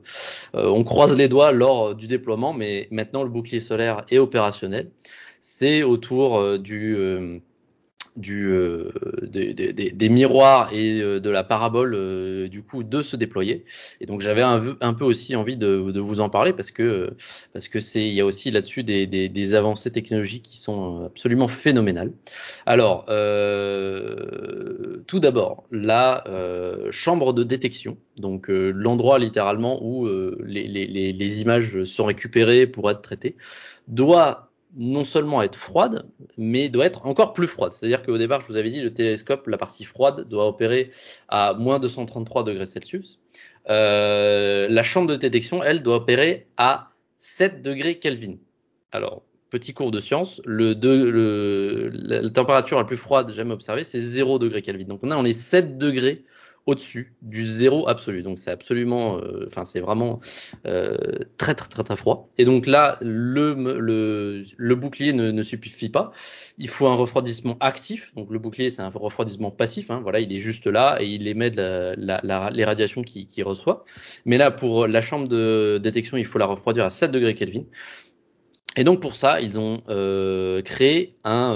on 0.55 0.85
croise 0.85 1.17
les 1.17 1.29
doigts 1.29 1.51
lors 1.51 1.95
du 1.95 2.07
déploiement, 2.07 2.53
mais 2.53 2.87
maintenant 2.91 3.25
le 3.25 3.31
bouclier 3.31 3.61
solaire 3.61 4.05
est 4.11 4.19
opérationnel. 4.19 4.91
C'est 5.41 5.83
autour 5.83 6.59
du 6.59 7.41
du, 8.17 8.53
euh, 8.53 8.91
des, 9.23 9.55
des, 9.55 9.73
des, 9.73 10.09
miroirs 10.09 10.73
et 10.73 11.01
euh, 11.01 11.21
de 11.21 11.31
la 11.31 11.45
parabole 11.45 11.95
euh, 11.95 12.49
du 12.49 12.63
coup 12.63 12.83
de 12.83 13.03
se 13.03 13.17
déployer. 13.17 13.65
Et 14.01 14.07
donc 14.07 14.21
j'avais 14.21 14.43
un, 14.43 14.95
peu 14.95 15.05
aussi 15.05 15.37
envie 15.37 15.57
de, 15.57 15.91
de, 15.91 16.01
vous 16.01 16.21
en 16.21 16.29
parler 16.29 16.53
parce 16.53 16.71
que 16.71 17.11
parce 17.53 17.69
que 17.69 17.81
c'est 17.81 18.07
il 18.07 18.15
y 18.15 18.21
a 18.21 18.27
aussi 18.27 18.51
là-dessus 18.51 18.83
des, 18.83 19.07
des, 19.07 19.55
avancées 19.55 19.91
technologiques 19.91 20.43
qui 20.43 20.59
sont 20.59 21.05
absolument 21.07 21.49
phénoménales. 21.49 22.13
Alors 22.67 23.05
tout 25.07 25.21
d'abord 25.21 25.65
la 25.71 26.25
chambre 26.91 27.33
de 27.33 27.43
détection, 27.45 27.97
donc 28.17 28.47
l'endroit 28.49 29.19
littéralement 29.19 29.83
où 29.83 30.09
les, 30.45 30.67
les, 30.67 31.13
les 31.13 31.41
images 31.41 31.85
sont 31.85 32.05
récupérées 32.05 32.67
pour 32.67 32.91
être 32.91 33.03
traitées, 33.03 33.37
doit 33.87 34.48
non 34.77 35.05
seulement 35.05 35.43
être 35.43 35.57
froide, 35.57 36.07
mais 36.37 36.69
doit 36.69 36.87
être 36.87 37.07
encore 37.07 37.33
plus 37.33 37.47
froide. 37.47 37.73
C'est-à-dire 37.73 38.03
qu'au 38.03 38.19
départ, 38.19 38.41
je 38.41 38.47
vous 38.47 38.57
avais 38.57 38.71
dit, 38.71 38.81
le 38.81 38.93
télescope, 38.93 39.47
la 39.47 39.59
partie 39.59 39.85
froide, 39.85 40.29
doit 40.29 40.47
opérer 40.47 40.91
à 41.29 41.55
moins 41.55 41.79
233 41.79 42.45
degrés 42.45 42.67
Celsius. 42.67 43.19
Euh, 43.71 44.69
la 44.69 44.83
chambre 44.83 45.09
de 45.09 45.17
détection, 45.17 45.63
elle, 45.63 45.83
doit 45.83 45.97
opérer 45.97 46.47
à 46.57 46.91
7 47.19 47.63
degrés 47.63 47.99
Kelvin. 47.99 48.37
Alors, 48.93 49.23
petit 49.51 49.73
cours 49.75 49.91
de 49.91 50.01
science, 50.01 50.41
la 50.45 52.31
température 52.31 52.79
la 52.79 52.85
plus 52.85 52.97
froide 52.97 53.33
jamais 53.33 53.53
observée, 53.53 53.85
c'est 53.85 54.01
0 54.01 54.39
degrés 54.39 54.63
Kelvin. 54.63 54.85
Donc 54.85 55.01
on 55.03 55.11
a 55.11 55.17
on 55.17 55.25
est 55.25 55.33
7 55.33 55.79
degrés 55.79 56.25
au-dessus 56.69 57.15
du 57.23 57.47
zéro 57.47 57.89
absolu. 57.89 58.23
Donc 58.23 58.39
c'est 58.39 58.51
absolument, 58.51 59.17
euh, 59.17 59.47
enfin 59.47 59.65
c'est 59.65 59.81
vraiment 59.81 60.21
euh, 60.67 60.97
très, 61.39 61.55
très 61.55 61.83
très 61.83 61.97
froid. 61.97 62.29
Et 62.37 62.45
donc 62.45 62.67
là, 62.67 62.99
le, 63.01 63.55
le, 64.55 64.75
bouclier 64.75 65.15
ne, 65.15 65.31
ne, 65.31 65.43
suffit 65.43 65.89
pas. 65.89 66.13
Il 66.59 66.69
faut 66.69 66.87
un 66.87 66.95
refroidissement 66.95 67.57
actif. 67.61 68.13
Donc 68.17 68.31
le 68.31 68.39
bouclier 68.39 68.69
c'est 68.69 68.83
un 68.83 68.91
refroidissement 68.91 69.51
passif. 69.51 69.91
Hein. 69.91 70.01
Voilà, 70.03 70.21
il 70.21 70.31
est 70.31 70.41
juste 70.41 70.67
là 70.67 70.99
et 71.01 71.07
il 71.07 71.27
émet 71.27 71.51
de 71.51 71.95
la, 71.97 72.21
la, 72.23 72.51
les 72.51 72.67
radiations 72.67 73.03
qu'il 73.03 73.27
qui 73.27 73.43
reçoit. 73.43 73.87
Mais 74.27 74.37
là 74.37 74.51
pour 74.51 74.87
la 74.87 75.01
chambre 75.01 75.27
de 75.27 75.81
détection, 75.83 76.19
il 76.19 76.27
faut 76.27 76.39
la 76.39 76.47
refroidir 76.47 76.85
à 76.85 76.91
7 76.91 77.11
degrés 77.11 77.33
Kelvin. 77.33 77.65
Et 78.77 78.85
donc 78.85 79.01
pour 79.01 79.17
ça, 79.17 79.41
ils 79.41 79.59
ont 79.59 79.81
euh, 79.89 80.61
créé 80.61 81.17
un 81.25 81.55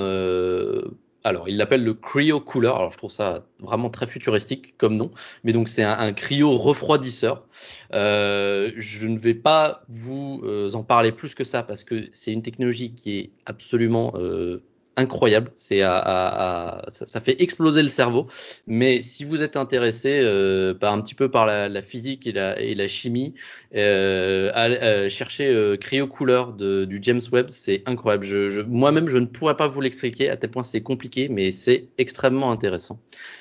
alors, 1.25 1.49
il 1.49 1.57
l'appelle 1.57 1.85
le 1.85 1.95
cryo 1.95 2.41
cooler. 2.41 2.69
Alors, 2.69 2.91
je 2.91 2.99
trouve 2.99 3.11
ça 3.11 3.45
vraiment 3.61 3.91
très 3.91 4.07
futuristique 4.07 4.76
comme 4.76 4.97
nom. 4.97 5.12
Mais 5.45 5.52
donc, 5.52 5.69
c'est 5.69 5.85
un, 5.85 6.12
cryo 6.12 6.57
refroidisseur. 6.57 7.47
Euh, 7.93 8.73
je 8.76 9.07
ne 9.07 9.19
vais 9.19 9.35
pas 9.35 9.83
vous 9.88 10.41
euh, 10.45 10.73
en 10.73 10.83
parler 10.83 11.12
plus 11.12 11.35
que 11.35 11.45
ça 11.45 11.62
parce 11.62 11.85
que 11.85 12.09
c'est 12.12 12.33
une 12.33 12.43
technologie 12.43 12.93
qui 12.93 13.19
est 13.19 13.31
absolument 13.47 14.12
euh, 14.17 14.64
incroyable. 14.96 15.50
C'est 15.56 15.82
à, 15.82 15.96
à, 15.96 16.90
ça, 16.90 17.06
ça, 17.06 17.20
fait 17.20 17.40
exploser 17.42 17.82
le 17.82 17.88
cerveau. 17.88 18.26
Mais 18.66 19.00
si 19.00 19.25
vous 19.25 19.42
êtes 19.42 19.56
intéressé 19.56 20.20
euh, 20.22 20.75
par 20.75 20.92
un 20.92 21.00
petit 21.00 21.14
peu 21.14 21.30
par 21.30 21.46
la, 21.46 21.68
la 21.68 21.82
physique 21.82 22.26
et 22.26 22.32
la, 22.32 22.61
et 22.61 22.75
la 22.75 22.88
chimie, 22.88 23.34
euh, 23.75 24.50
à, 24.54 24.66
euh, 24.66 25.08
chercher 25.08 25.49
euh, 25.49 25.76
cryocouleur 25.76 26.52
de, 26.52 26.84
du 26.84 26.99
James 27.02 27.20
Webb, 27.32 27.46
c'est 27.50 27.82
incroyable. 27.87 28.25
Je, 28.25 28.50
je, 28.50 28.61
Moi-même, 28.61 29.08
je 29.08 29.18
ne 29.18 29.26
pourrais 29.26 29.56
pas 29.56 29.68
vous 29.68 29.80
l'expliquer 29.80 30.28
à 30.30 30.37
tel 30.37 30.50
point 30.50 30.62
c'est 30.62 30.82
compliqué, 30.82 31.28
mais 31.28 31.52
c'est 31.52 31.88
extrêmement 31.99 32.50
intéressant. 32.50 33.00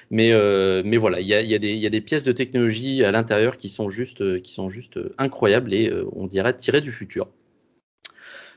Mais, 0.10 0.32
euh, 0.32 0.82
mais 0.86 0.98
voilà, 0.98 1.22
il 1.22 1.28
y 1.28 1.34
a, 1.34 1.42
y, 1.42 1.56
a 1.56 1.58
y 1.58 1.86
a, 1.86 1.90
des 1.90 2.02
pièces 2.02 2.24
de 2.24 2.32
technologie 2.32 3.04
à 3.04 3.12
l'intérieur 3.12 3.58
qui 3.58 3.70
sont 3.70 3.90
juste, 3.90 4.42
qui 4.42 4.52
sont 4.52 4.70
juste 4.70 5.00
incroyables 5.18 5.74
et 5.74 5.92
on 6.14 6.28
dirait 6.28 6.56
tirées 6.56 6.82
du 6.82 6.92
futur. 6.92 7.28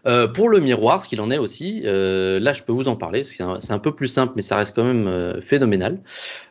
Euh, 0.06 0.28
pour 0.28 0.48
le 0.48 0.60
miroir, 0.60 1.02
ce 1.02 1.08
qu'il 1.08 1.20
en 1.20 1.30
est 1.30 1.38
aussi, 1.38 1.82
euh, 1.84 2.38
là 2.38 2.52
je 2.52 2.62
peux 2.62 2.72
vous 2.72 2.88
en 2.88 2.96
parler, 2.96 3.24
c'est 3.24 3.42
un, 3.42 3.78
peu 3.78 3.94
plus 3.94 4.08
simple, 4.08 4.34
mais 4.36 4.42
ça 4.42 4.56
reste 4.56 4.74
quand 4.74 4.84
même 4.84 5.06
euh, 5.06 5.40
phénoménal. 5.40 6.00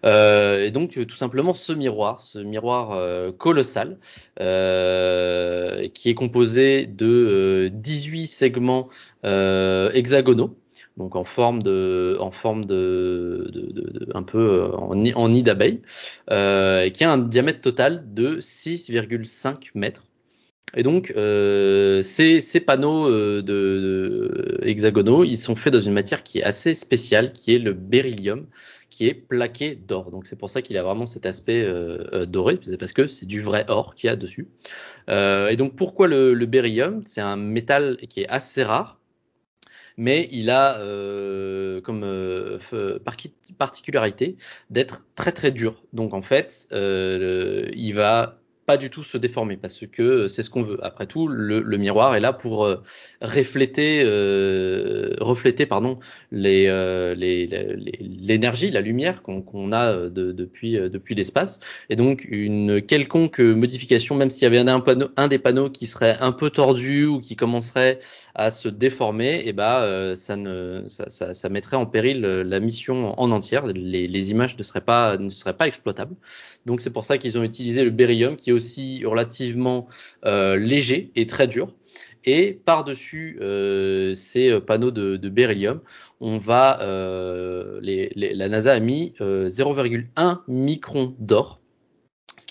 Euh, 0.05 0.65
et 0.65 0.71
donc 0.71 0.91
tout 1.07 1.15
simplement 1.15 1.53
ce 1.53 1.73
miroir, 1.73 2.19
ce 2.19 2.39
miroir 2.39 2.93
euh, 2.93 3.31
colossal, 3.31 3.97
qui 4.37 6.09
est 6.09 6.15
composé 6.15 6.85
de 6.87 7.69
18 7.73 8.27
segments 8.27 8.89
hexagonaux. 9.23 10.57
donc 10.97 11.15
en 11.15 11.23
forme 11.23 11.61
de, 11.63 12.17
en 12.19 12.31
forme 12.31 12.65
de, 12.65 13.49
de, 13.53 14.09
un 14.15 14.23
peu 14.23 14.71
en, 14.75 15.05
en 15.05 15.29
nid 15.29 15.43
d'abeille, 15.43 15.81
qui 16.27 16.33
a 17.03 17.11
un 17.11 17.17
diamètre 17.17 17.61
total 17.61 18.03
de 18.13 18.39
6,5 18.41 19.69
mètres. 19.75 20.03
Et 20.75 20.83
donc, 20.83 21.13
euh, 21.15 22.01
ces, 22.01 22.41
ces, 22.41 22.59
panneaux 22.59 23.07
euh, 23.07 23.41
de, 23.41 24.59
hexagonaux, 24.63 25.23
ils 25.23 25.37
sont 25.37 25.55
faits 25.55 25.71
dans 25.71 25.79
une 25.79 25.93
matière 25.93 26.23
qui 26.23 26.39
est 26.39 26.43
assez 26.43 26.73
spéciale, 26.73 27.31
qui 27.31 27.53
est 27.53 27.59
le 27.59 27.73
beryllium, 27.73 28.47
qui 28.89 29.07
est 29.07 29.13
plaqué 29.13 29.75
d'or. 29.75 30.11
Donc, 30.11 30.25
c'est 30.25 30.35
pour 30.35 30.49
ça 30.49 30.61
qu'il 30.61 30.77
a 30.77 30.83
vraiment 30.83 31.05
cet 31.05 31.25
aspect 31.25 31.63
euh, 31.63 32.05
euh 32.13 32.25
doré, 32.25 32.59
parce 32.79 32.93
que 32.93 33.07
c'est 33.07 33.25
du 33.27 33.41
vrai 33.41 33.65
or 33.67 33.95
qu'il 33.95 34.07
y 34.07 34.11
a 34.11 34.15
dessus. 34.15 34.47
Euh, 35.09 35.49
et 35.49 35.55
donc, 35.55 35.75
pourquoi 35.75 36.07
le, 36.07 36.33
le 36.33 36.45
beryllium? 36.45 37.01
C'est 37.05 37.21
un 37.21 37.35
métal 37.37 37.97
qui 38.09 38.21
est 38.21 38.29
assez 38.29 38.63
rare, 38.63 38.99
mais 39.97 40.27
il 40.31 40.49
a 40.49 40.77
euh, 40.79 41.81
comme 41.81 42.03
euh, 42.03 42.59
particularité 43.57 44.37
d'être 44.69 45.05
très 45.15 45.31
très 45.31 45.51
dur. 45.51 45.81
Donc 45.93 46.13
en 46.13 46.21
fait, 46.21 46.67
euh, 46.71 47.69
il 47.73 47.93
va 47.93 48.39
pas 48.65 48.77
du 48.77 48.89
tout 48.89 49.03
se 49.03 49.17
déformer 49.17 49.57
parce 49.57 49.85
que 49.87 50.27
c'est 50.27 50.43
ce 50.43 50.49
qu'on 50.49 50.61
veut. 50.61 50.79
Après 50.83 51.05
tout, 51.05 51.27
le, 51.27 51.61
le, 51.61 51.77
miroir 51.77 52.15
est 52.15 52.19
là 52.19 52.33
pour 52.33 52.65
euh, 52.65 52.77
refléter, 53.21 54.01
euh, 54.05 55.15
refléter 55.19 55.65
pardon, 55.65 55.99
les, 56.31 56.67
euh, 56.67 57.13
l'énergie, 57.15 58.71
la 58.71 58.81
lumière 58.81 59.21
qu'on 59.21 59.71
a 59.71 59.91
euh, 59.91 60.09
de, 60.09 60.31
depuis, 60.31 60.77
euh, 60.77 60.89
depuis 60.89 61.15
l'espace. 61.15 61.59
Et 61.89 61.95
donc, 61.95 62.25
une 62.29 62.81
quelconque 62.81 63.39
modification, 63.39 64.15
même 64.15 64.29
s'il 64.29 64.43
y 64.43 64.45
avait 64.45 64.59
un, 64.59 64.83
un 65.17 65.27
des 65.27 65.39
panneaux 65.39 65.69
qui 65.69 65.85
serait 65.85 66.17
un 66.21 66.31
peu 66.31 66.49
tordu 66.49 67.05
ou 67.05 67.19
qui 67.19 67.35
commencerait 67.35 67.99
à 68.35 68.49
se 68.51 68.67
déformer, 68.67 69.35
et 69.35 69.49
eh 69.49 69.53
ben, 69.53 70.15
ça, 70.15 70.35
ne, 70.35 70.83
ça, 70.87 71.33
ça, 71.33 71.49
mettrait 71.49 71.77
en 71.77 71.85
péril 71.85 72.21
la 72.21 72.59
mission 72.59 73.19
en 73.19 73.31
entière. 73.31 73.65
Les, 73.67 74.31
images 74.31 74.57
ne 74.57 74.63
seraient 74.63 74.81
pas, 74.81 75.17
ne 75.17 75.29
seraient 75.29 75.55
pas 75.55 75.67
exploitables. 75.67 76.15
Donc 76.65 76.81
c'est 76.81 76.89
pour 76.89 77.05
ça 77.05 77.17
qu'ils 77.17 77.37
ont 77.37 77.43
utilisé 77.43 77.83
le 77.83 77.91
beryllium 77.91 78.35
qui 78.35 78.49
est 78.49 78.53
aussi 78.53 79.05
relativement 79.05 79.87
euh, 80.25 80.57
léger 80.57 81.11
et 81.15 81.27
très 81.27 81.47
dur. 81.47 81.73
Et 82.25 82.53
par-dessus 82.53 83.37
euh, 83.41 84.13
ces 84.13 84.59
panneaux 84.61 84.91
de, 84.91 85.17
de, 85.17 85.29
beryllium, 85.29 85.81
on 86.21 86.37
va, 86.37 86.81
euh, 86.81 87.79
les, 87.81 88.11
la 88.15 88.47
NASA 88.47 88.73
a 88.73 88.79
mis 88.79 89.13
0,1 89.19 90.05
euh, 90.17 90.35
micron 90.47 91.15
d'or, 91.19 91.59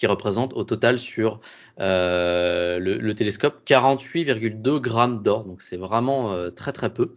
qui 0.03 0.09
représente 0.09 0.53
au 0.55 0.65
total 0.65 0.99
sur 0.99 1.39
euh, 1.79 2.81
le, 2.81 2.99
le, 2.99 3.15
télescope 3.15 3.63
48,2 3.65 4.81
grammes 4.81 5.23
d'or. 5.23 5.45
Donc 5.45 5.63
c'est 5.63 5.77
vraiment 5.77 6.33
euh, 6.33 6.51
très 6.51 6.73
très 6.73 6.93
peu. 6.93 7.15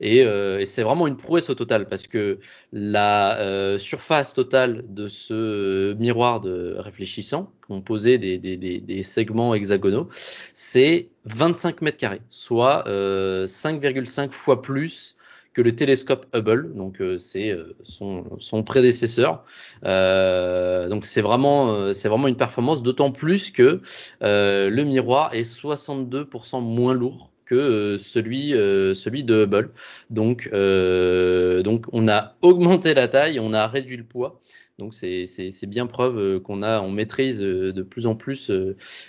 Et, 0.00 0.24
euh, 0.24 0.58
et 0.58 0.64
c'est 0.64 0.82
vraiment 0.82 1.06
une 1.06 1.18
prouesse 1.18 1.50
au 1.50 1.54
total 1.54 1.90
parce 1.90 2.06
que 2.06 2.38
la 2.72 3.76
surface 3.76 4.32
totale 4.32 4.82
de 4.88 5.08
ce 5.08 5.92
miroir 5.92 6.40
de 6.40 6.74
réfléchissant, 6.78 7.52
composé 7.68 8.16
des, 8.16 8.38
des, 8.38 9.02
segments 9.02 9.54
hexagonaux, 9.54 10.08
c'est 10.54 11.10
25 11.26 11.82
mètres 11.82 11.98
carrés, 11.98 12.22
soit 12.30 12.84
5,5 12.86 12.88
euh, 12.88 14.28
fois 14.30 14.62
plus 14.62 15.16
que 15.54 15.62
le 15.62 15.74
télescope 15.74 16.26
Hubble, 16.34 16.74
donc 16.74 17.00
euh, 17.00 17.18
c'est 17.18 17.50
euh, 17.50 17.74
son, 17.82 18.24
son, 18.38 18.62
prédécesseur. 18.62 19.44
Euh, 19.84 20.88
donc 20.88 21.04
c'est 21.04 21.20
vraiment, 21.20 21.92
c'est 21.92 22.08
vraiment 22.08 22.28
une 22.28 22.36
performance, 22.36 22.82
d'autant 22.82 23.12
plus 23.12 23.50
que 23.50 23.80
le 24.20 24.82
miroir 24.84 25.34
est 25.34 25.42
62% 25.42 26.62
moins 26.62 26.94
lourd 26.94 27.30
que 27.44 27.96
celui, 27.98 28.50
celui 28.50 29.24
de 29.24 29.44
Hubble. 29.44 29.70
Donc, 30.10 30.50
donc 30.50 31.86
on 31.92 32.08
a 32.08 32.36
augmenté 32.40 32.94
la 32.94 33.08
taille, 33.08 33.40
on 33.40 33.52
a 33.52 33.66
réduit 33.66 33.96
le 33.96 34.04
poids. 34.04 34.40
Donc 34.78 34.94
c'est 34.94 35.66
bien 35.66 35.86
preuve 35.86 36.40
qu'on 36.40 36.62
a, 36.62 36.80
on 36.80 36.90
maîtrise 36.90 37.40
de 37.40 37.82
plus 37.82 38.06
en 38.06 38.14
plus 38.14 38.50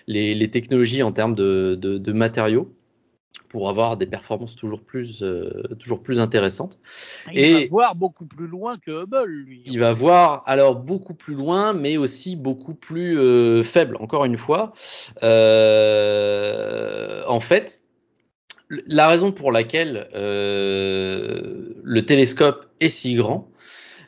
les, 0.07 0.35
les 0.35 0.51
technologies 0.51 1.03
en 1.03 1.13
termes 1.13 1.35
de, 1.35 1.77
de, 1.79 1.97
de 1.97 2.11
matériaux 2.11 2.73
pour 3.49 3.69
avoir 3.69 3.97
des 3.97 4.05
performances 4.07 4.55
toujours 4.55 4.81
plus, 4.81 5.21
euh, 5.21 5.63
toujours 5.79 6.01
plus 6.01 6.19
intéressantes. 6.19 6.79
Il 7.31 7.39
et 7.39 7.53
va 7.53 7.69
voir 7.69 7.95
beaucoup 7.95 8.25
plus 8.25 8.47
loin 8.47 8.77
que 8.77 9.03
Hubble, 9.03 9.29
lui. 9.29 9.63
Il 9.67 9.79
va 9.79 9.93
voir 9.93 10.41
alors 10.47 10.75
beaucoup 10.75 11.13
plus 11.13 11.35
loin, 11.35 11.73
mais 11.73 11.97
aussi 11.97 12.35
beaucoup 12.35 12.73
plus 12.73 13.19
euh, 13.19 13.63
faible. 13.63 13.97
Encore 13.99 14.25
une 14.25 14.37
fois, 14.37 14.73
euh, 15.21 16.43
en 17.27 17.39
fait, 17.39 17.81
la 18.87 19.07
raison 19.07 19.31
pour 19.31 19.51
laquelle 19.51 20.09
euh, 20.15 21.73
le 21.83 22.05
télescope 22.05 22.65
est 22.79 22.89
si 22.89 23.15
grand, 23.15 23.49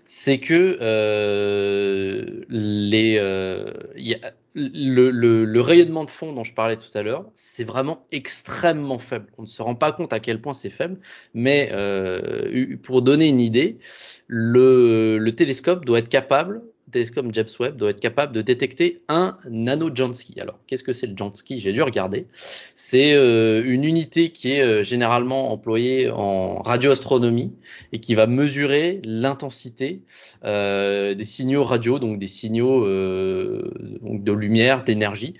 c'est 0.06 0.40
que 0.40 0.78
euh, 0.82 2.44
les, 2.50 3.18
euh, 3.20 3.72
y 3.96 4.16
a, 4.16 4.32
le, 4.56 5.12
le, 5.12 5.44
le, 5.46 5.62
rayonnement 5.62 6.06
de 6.06 6.10
fond 6.10 6.32
dont 6.32 6.44
je 6.46 6.54
parlais 6.54 6.78
tout 6.78 6.98
à 6.98 7.04
l'heure, 7.04 7.30
c'est 7.34 7.66
vraiment 7.66 8.06
extrêmement 8.12 9.00
faible. 9.00 9.28
On 9.38 9.42
ne 9.42 9.48
se 9.48 9.62
rend 9.62 9.76
pas 9.76 9.92
compte 9.92 10.14
à 10.14 10.20
quel 10.20 10.42
point 10.42 10.54
c'est 10.54 10.70
faible, 10.70 10.98
mais 11.34 11.70
euh, 11.74 12.78
pour 12.82 13.02
donner 13.02 13.28
une 13.28 13.42
idée, 13.42 13.80
le, 14.28 15.18
le 15.18 15.36
télescope 15.36 15.86
doit 15.86 16.00
être 16.00 16.10
capable 16.10 16.64
télescope 16.96 17.26
James 17.34 17.46
Webb 17.60 17.76
doit 17.76 17.90
être 17.90 18.00
capable 18.00 18.32
de 18.32 18.42
détecter 18.42 19.02
un 19.10 19.36
nano-Jansky. 19.50 20.40
Alors, 20.40 20.58
qu'est-ce 20.66 20.82
que 20.82 20.94
c'est 20.94 21.08
le 21.08 21.18
Jansky? 21.18 21.60
J'ai 21.60 21.74
dû 21.74 21.82
regarder. 21.82 22.26
C'est 22.74 23.16
euh, 23.16 23.62
une 23.66 23.84
unité 23.84 24.30
qui 24.30 24.54
est 24.54 24.62
euh, 24.62 24.82
généralement 24.82 25.52
employée 25.52 26.10
en 26.10 26.62
radioastronomie 26.62 27.54
et 27.92 28.00
qui 28.00 28.16
va 28.16 28.28
mesurer 28.28 29.02
l'intensité 29.04 30.04
euh, 30.46 31.16
des 31.16 31.26
signaux 31.26 31.66
radio, 31.66 32.00
donc 32.00 32.18
des 32.18 32.28
signaux 32.28 32.86
de 32.86 34.32
lumière, 34.32 34.86
d'énergie, 34.86 35.34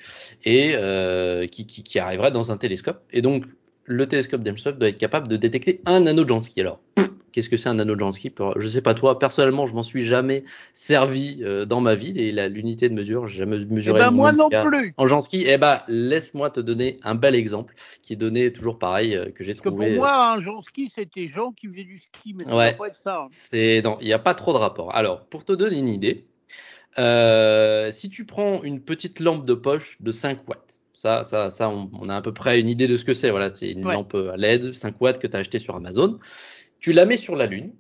et 0.44 0.76
qui, 1.50 1.66
qui, 1.66 1.84
qui 1.84 2.00
arriverait 2.00 2.32
dans 2.32 2.52
un 2.52 2.58
télescope. 2.58 3.02
Et 3.14 3.22
donc, 3.22 3.46
le 3.86 4.06
télescope 4.08 4.42
James 4.44 4.58
Webb 4.66 4.78
doit 4.78 4.90
être 4.90 4.98
capable 4.98 5.30
de 5.30 5.38
détecter 5.38 5.80
un 5.86 6.02
nano-Jansky. 6.02 6.60
Alors, 6.60 6.82
Qu'est-ce 7.36 7.50
que 7.50 7.58
c'est 7.58 7.68
un 7.68 7.74
nano 7.74 8.00
Jansky 8.00 8.34
Je 8.56 8.68
sais 8.70 8.82
pas 8.82 8.94
toi, 8.94 9.20
personnellement, 9.20 9.68
je 9.68 9.76
m'en 9.76 9.84
suis 9.84 10.06
jamais 10.06 10.46
servi 10.72 11.40
euh, 11.42 11.66
dans 11.66 11.82
ma 11.82 11.94
vie 11.94 12.18
et 12.18 12.32
l'unité 12.48 12.88
de 12.88 12.94
mesure, 12.94 13.28
j'ai 13.28 13.40
jamais 13.40 13.60
mesuré. 13.66 14.00
Eh 14.00 14.04
ben 14.06 14.12
moi 14.12 14.32
non 14.32 14.48
plus. 14.50 14.94
En 14.96 15.06
Jansky, 15.06 15.44
eh 15.46 15.58
ben 15.58 15.82
laisse-moi 15.90 16.50
te 16.50 16.62
donner 16.62 16.98
un 17.04 17.14
bel 17.14 17.36
exemple 17.36 17.76
qui 18.02 18.14
est 18.14 18.16
donné 18.16 18.54
toujours 18.54 18.80
pareil 18.80 19.18
euh, 19.18 19.32
que 19.32 19.44
j'ai 19.44 19.54
trouvé. 19.54 19.76
Que 19.76 19.82
pour 19.82 19.96
moi, 19.98 20.32
un 20.32 20.40
Jansky, 20.40 20.90
c'était 20.96 21.28
Jean 21.28 21.52
qui 21.52 21.68
faisait 21.68 21.84
du 21.84 22.00
ski, 22.00 22.36
mais 22.38 22.46
ça 22.46 22.56
ouais, 22.56 22.74
pas 22.76 22.88
être 22.88 22.96
ça. 22.96 23.24
Hein. 23.24 23.28
C'est 23.32 23.84
il 24.00 24.08
n'y 24.08 24.14
a 24.14 24.20
pas 24.20 24.34
trop 24.34 24.54
de 24.54 24.58
rapport. 24.58 24.96
Alors, 24.96 25.26
pour 25.26 25.44
te 25.44 25.52
donner 25.52 25.78
une 25.78 25.90
idée, 25.90 26.24
euh, 27.00 27.92
si 27.92 28.10
tu 28.10 28.24
prends 28.24 28.64
une 28.64 28.80
petite 28.80 29.20
lampe 29.20 29.46
de 29.46 29.56
poche 29.56 29.98
de 30.00 30.14
5 30.14 30.48
watts, 30.48 30.80
ça, 30.94 31.26
ça, 31.26 31.50
ça, 31.50 31.68
on, 31.68 31.90
on, 32.00 32.08
a 32.08 32.16
à 32.16 32.22
peu 32.22 32.34
près 32.34 32.62
une 32.62 32.70
idée 32.70 32.88
de 32.88 32.96
ce 32.96 33.04
que 33.04 33.14
c'est. 33.14 33.30
Voilà, 33.30 33.54
c'est 33.54 33.72
une 33.72 33.86
ouais. 33.86 33.94
lampe 33.94 34.16
à 34.16 34.38
LED 34.38 34.74
5 34.74 35.02
watts 35.02 35.20
que 35.20 35.28
tu 35.28 35.36
as 35.36 35.42
acheté 35.42 35.60
sur 35.60 35.76
Amazon 35.76 36.18
tu 36.86 36.94
la 36.94 37.08
mets 37.08 37.18
sur 37.18 37.36
la 37.36 37.48
Lune, 37.48 37.74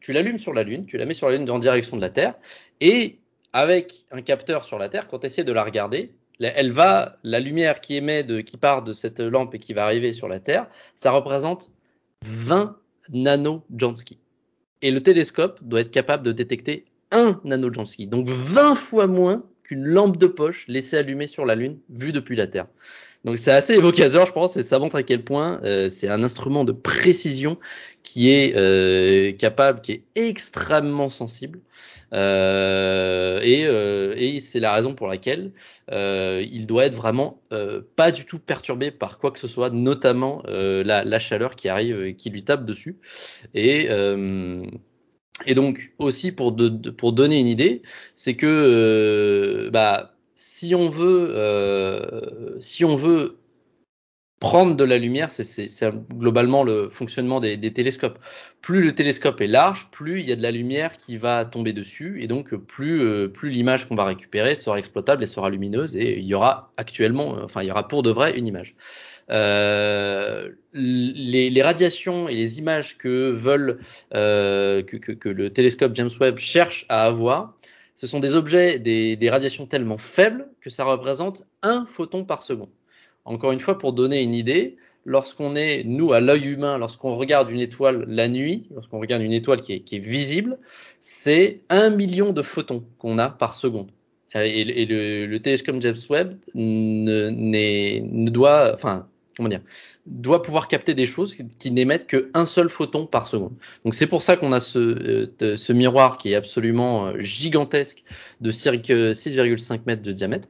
tu 0.00 0.12
l'allumes 0.12 0.40
sur 0.40 0.52
la 0.52 0.64
Lune, 0.64 0.86
tu 0.86 0.96
la 0.96 1.06
mets 1.06 1.14
sur 1.14 1.28
la 1.28 1.36
Lune 1.36 1.48
en 1.48 1.60
direction 1.60 1.96
de 1.96 2.00
la 2.00 2.10
Terre, 2.10 2.34
et 2.80 3.20
avec 3.52 4.06
un 4.10 4.22
capteur 4.22 4.64
sur 4.64 4.76
la 4.76 4.88
Terre, 4.88 5.06
quand 5.06 5.20
tu 5.20 5.26
essaies 5.26 5.44
de 5.44 5.52
la 5.52 5.62
regarder, 5.62 6.10
elle 6.40 6.72
va, 6.72 7.20
la 7.22 7.38
lumière 7.38 7.80
qui 7.80 7.94
émet, 7.94 8.24
de, 8.24 8.40
qui 8.40 8.56
part 8.56 8.82
de 8.82 8.92
cette 8.92 9.20
lampe 9.20 9.54
et 9.54 9.58
qui 9.58 9.72
va 9.72 9.84
arriver 9.84 10.12
sur 10.12 10.26
la 10.26 10.40
Terre, 10.40 10.66
ça 10.96 11.12
représente 11.12 11.70
20 12.26 12.76
nano-Jansky. 13.10 14.18
Et 14.82 14.90
le 14.90 15.00
télescope 15.00 15.60
doit 15.62 15.82
être 15.82 15.92
capable 15.92 16.24
de 16.24 16.32
détecter 16.32 16.86
un 17.12 17.40
nano-Jansky, 17.44 18.08
donc 18.08 18.28
20 18.28 18.74
fois 18.74 19.06
moins 19.06 19.44
qu'une 19.62 19.84
lampe 19.84 20.16
de 20.16 20.26
poche 20.26 20.66
laissée 20.66 20.96
allumée 20.96 21.28
sur 21.28 21.46
la 21.46 21.54
Lune 21.54 21.78
vue 21.88 22.10
depuis 22.10 22.34
la 22.34 22.48
Terre. 22.48 22.66
Donc 23.24 23.38
c'est 23.38 23.50
assez 23.50 23.74
évocateur, 23.74 24.26
je 24.26 24.32
pense, 24.32 24.56
et 24.56 24.62
ça 24.62 24.78
montre 24.78 24.96
à 24.96 25.02
quel 25.02 25.24
point 25.24 25.60
euh, 25.64 25.90
c'est 25.90 26.08
un 26.08 26.22
instrument 26.22 26.64
de 26.64 26.72
précision 26.72 27.58
qui 28.02 28.30
est 28.30 28.56
euh, 28.56 29.32
capable, 29.32 29.80
qui 29.80 29.92
est 29.92 30.04
extrêmement 30.14 31.10
sensible. 31.10 31.60
Euh, 32.14 33.40
et, 33.42 33.66
euh, 33.66 34.14
et 34.16 34.40
c'est 34.40 34.60
la 34.60 34.72
raison 34.72 34.94
pour 34.94 35.08
laquelle 35.08 35.52
euh, 35.90 36.44
il 36.50 36.66
doit 36.66 36.86
être 36.86 36.94
vraiment 36.94 37.42
pas 37.96 38.10
du 38.10 38.24
tout 38.24 38.38
perturbé 38.38 38.90
par 38.90 39.18
quoi 39.18 39.30
que 39.30 39.38
ce 39.38 39.48
soit, 39.48 39.70
notamment 39.70 40.42
la, 40.46 41.04
la, 41.04 41.18
chaleur 41.18 41.56
qui 41.56 41.68
arrive 41.68 42.02
et 42.02 42.14
qui 42.16 42.30
lui 42.30 42.44
tape 42.44 42.64
dessus. 42.64 42.98
Et 43.54 43.88
et 45.46 45.54
donc 45.54 45.92
aussi 45.98 46.32
pour, 46.32 46.52
de, 46.52 46.90
pour 46.90 47.12
donner 47.12 47.38
une 47.38 47.46
idée, 47.46 47.82
c'est 48.16 48.34
que 48.34 49.70
bah 49.72 50.17
si 50.58 50.74
on 50.74 50.90
veut, 50.90 51.34
euh, 51.36 52.58
si 52.58 52.84
on 52.84 52.96
veut 52.96 53.38
prendre 54.40 54.74
de 54.76 54.82
la 54.84 54.98
lumière, 54.98 55.30
c'est 55.30 55.68
globalement 56.14 56.64
le 56.64 56.90
fonctionnement 56.90 57.38
des, 57.38 57.72
télescopes. 57.72 58.18
Plus 58.60 58.82
le 58.82 58.92
télescope 58.92 59.40
est 59.40 59.46
large, 59.46 59.88
plus 59.92 60.20
il 60.20 60.28
y 60.28 60.32
a 60.32 60.36
de 60.36 60.42
la 60.42 60.50
lumière 60.50 60.96
qui 60.96 61.16
va 61.16 61.44
tomber 61.44 61.72
dessus, 61.72 62.22
et 62.22 62.26
donc 62.26 62.54
plus, 62.56 63.02
euh, 63.02 63.32
l'image 63.44 63.86
qu'on 63.86 63.94
va 63.94 64.04
récupérer 64.04 64.56
sera 64.56 64.78
exploitable 64.78 65.22
et 65.22 65.26
sera 65.26 65.48
lumineuse, 65.48 65.96
et 65.96 66.18
il 66.18 66.24
y 66.24 66.34
aura 66.34 66.72
actuellement, 66.76 67.36
enfin 67.42 67.62
il 67.62 67.68
y 67.68 67.70
aura 67.70 67.86
pour 67.86 68.02
de 68.02 68.10
vrai 68.10 68.36
une 68.36 68.46
image. 68.48 68.74
euh, 69.30 70.48
les, 70.72 71.62
radiations 71.62 72.28
et 72.28 72.34
les 72.34 72.58
images 72.58 72.96
que 72.98 73.30
veulent 73.30 73.78
euh, 74.14 74.82
que, 74.82 75.28
le 75.28 75.50
télescope 75.50 75.94
James 75.94 76.10
Webb 76.20 76.38
cherche 76.38 76.86
à 76.88 77.04
avoir, 77.04 77.57
ce 77.98 78.06
sont 78.06 78.20
des 78.20 78.36
objets, 78.36 78.78
des, 78.78 79.28
radiations 79.28 79.66
tellement 79.66 79.98
faibles 79.98 80.48
que 80.60 80.70
ça 80.70 80.84
représente 80.84 81.42
un 81.62 81.84
photon 81.84 82.24
par 82.24 82.44
seconde. 82.44 82.70
Encore 83.24 83.50
une 83.50 83.58
fois, 83.58 83.76
pour 83.76 83.92
donner 83.92 84.22
une 84.22 84.36
idée, 84.36 84.76
lorsqu'on 85.04 85.56
est, 85.56 85.82
nous, 85.82 86.12
à 86.12 86.20
l'œil 86.20 86.44
humain, 86.44 86.78
lorsqu'on 86.78 87.16
regarde 87.16 87.50
une 87.50 87.58
étoile 87.58 88.04
la 88.06 88.28
nuit, 88.28 88.68
lorsqu'on 88.72 89.00
regarde 89.00 89.22
une 89.22 89.32
étoile 89.32 89.60
qui 89.62 89.72
est, 89.72 89.98
visible, 89.98 90.58
c'est 91.00 91.62
un 91.70 91.90
million 91.90 92.32
de 92.32 92.42
photons 92.42 92.84
qu'on 92.98 93.18
a 93.18 93.30
par 93.30 93.54
seconde. 93.54 93.90
Et, 94.32 94.60
et 94.60 94.86
le, 94.86 95.26
le, 95.26 95.42
télescope 95.42 95.80
James 95.80 95.96
Webb 96.08 96.38
ne, 96.54 97.30
ne 97.30 98.30
doit, 98.30 98.74
enfin, 98.74 99.08
doit 100.06 100.42
pouvoir 100.42 100.68
capter 100.68 100.94
des 100.94 101.06
choses 101.06 101.36
qui, 101.58 101.70
n'émettent 101.70 102.06
qu'un 102.06 102.44
seul 102.44 102.68
photon 102.68 103.06
par 103.06 103.26
seconde. 103.26 103.54
Donc 103.84 103.94
c'est 103.94 104.06
pour 104.06 104.22
ça 104.22 104.36
qu'on 104.36 104.52
a 104.52 104.60
ce, 104.60 104.78
euh, 105.42 105.74
miroir 105.74 106.18
qui 106.18 106.32
est 106.32 106.34
absolument 106.34 107.06
euh, 107.06 107.20
gigantesque 107.20 108.04
de 108.40 108.50
6,5 108.50 109.80
mètres 109.86 110.02
de 110.02 110.12
diamètre. 110.12 110.48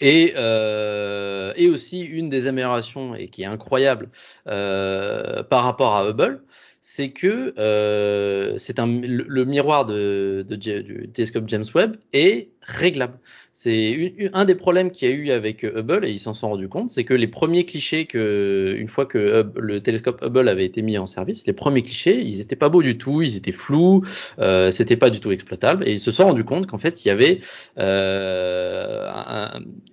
Et, 0.00 0.34
euh, 0.36 1.52
aussi 1.72 2.02
une 2.02 2.28
des 2.28 2.46
améliorations 2.46 3.14
et 3.14 3.28
qui 3.28 3.42
est 3.42 3.46
incroyable 3.46 4.08
euh, 4.46 5.42
par 5.42 5.64
rapport 5.64 5.94
à 5.94 6.08
Hubble, 6.08 6.42
c'est 6.80 7.10
que 7.10 7.54
euh, 7.58 8.56
le, 8.78 9.44
miroir 9.44 9.86
du 9.86 11.10
télescope 11.12 11.44
James 11.48 11.64
Webb 11.74 11.96
est 12.12 12.50
réglable. 12.62 13.18
C'est 13.66 14.30
un 14.32 14.44
des 14.44 14.54
problèmes 14.54 14.92
qu'il 14.92 15.10
y 15.10 15.12
a 15.12 15.14
eu 15.14 15.30
avec 15.32 15.64
euh, 15.64 15.80
Hubble, 15.80 16.04
et 16.04 16.12
ils 16.12 16.20
s'en 16.20 16.34
sont 16.34 16.50
rendus 16.50 16.68
compte, 16.68 16.88
c'est 16.88 17.02
que 17.02 17.14
les 17.14 17.26
premiers 17.26 17.66
clichés 17.66 18.06
que, 18.06 18.76
une 18.78 18.86
fois 18.86 19.06
que 19.06 19.44
le 19.56 19.80
télescope 19.80 20.22
Hubble 20.22 20.48
avait 20.48 20.64
été 20.64 20.82
mis 20.82 20.96
en 20.98 21.06
service, 21.06 21.48
les 21.48 21.52
premiers 21.52 21.82
clichés, 21.82 22.20
ils 22.22 22.40
étaient 22.40 22.54
pas 22.54 22.68
beaux 22.68 22.84
du 22.84 22.96
tout, 22.96 23.22
ils 23.22 23.36
étaient 23.36 23.50
flous, 23.50 24.04
euh, 24.38 24.70
c'était 24.70 24.96
pas 24.96 25.10
du 25.10 25.18
tout 25.18 25.32
exploitable, 25.32 25.82
et 25.88 25.94
ils 25.94 25.98
se 25.98 26.12
sont 26.12 26.26
rendus 26.26 26.44
compte 26.44 26.68
qu'en 26.68 26.78
fait, 26.78 27.04
il 27.04 27.08
y 27.08 27.10
avait 27.10 27.40
euh, 27.76 29.48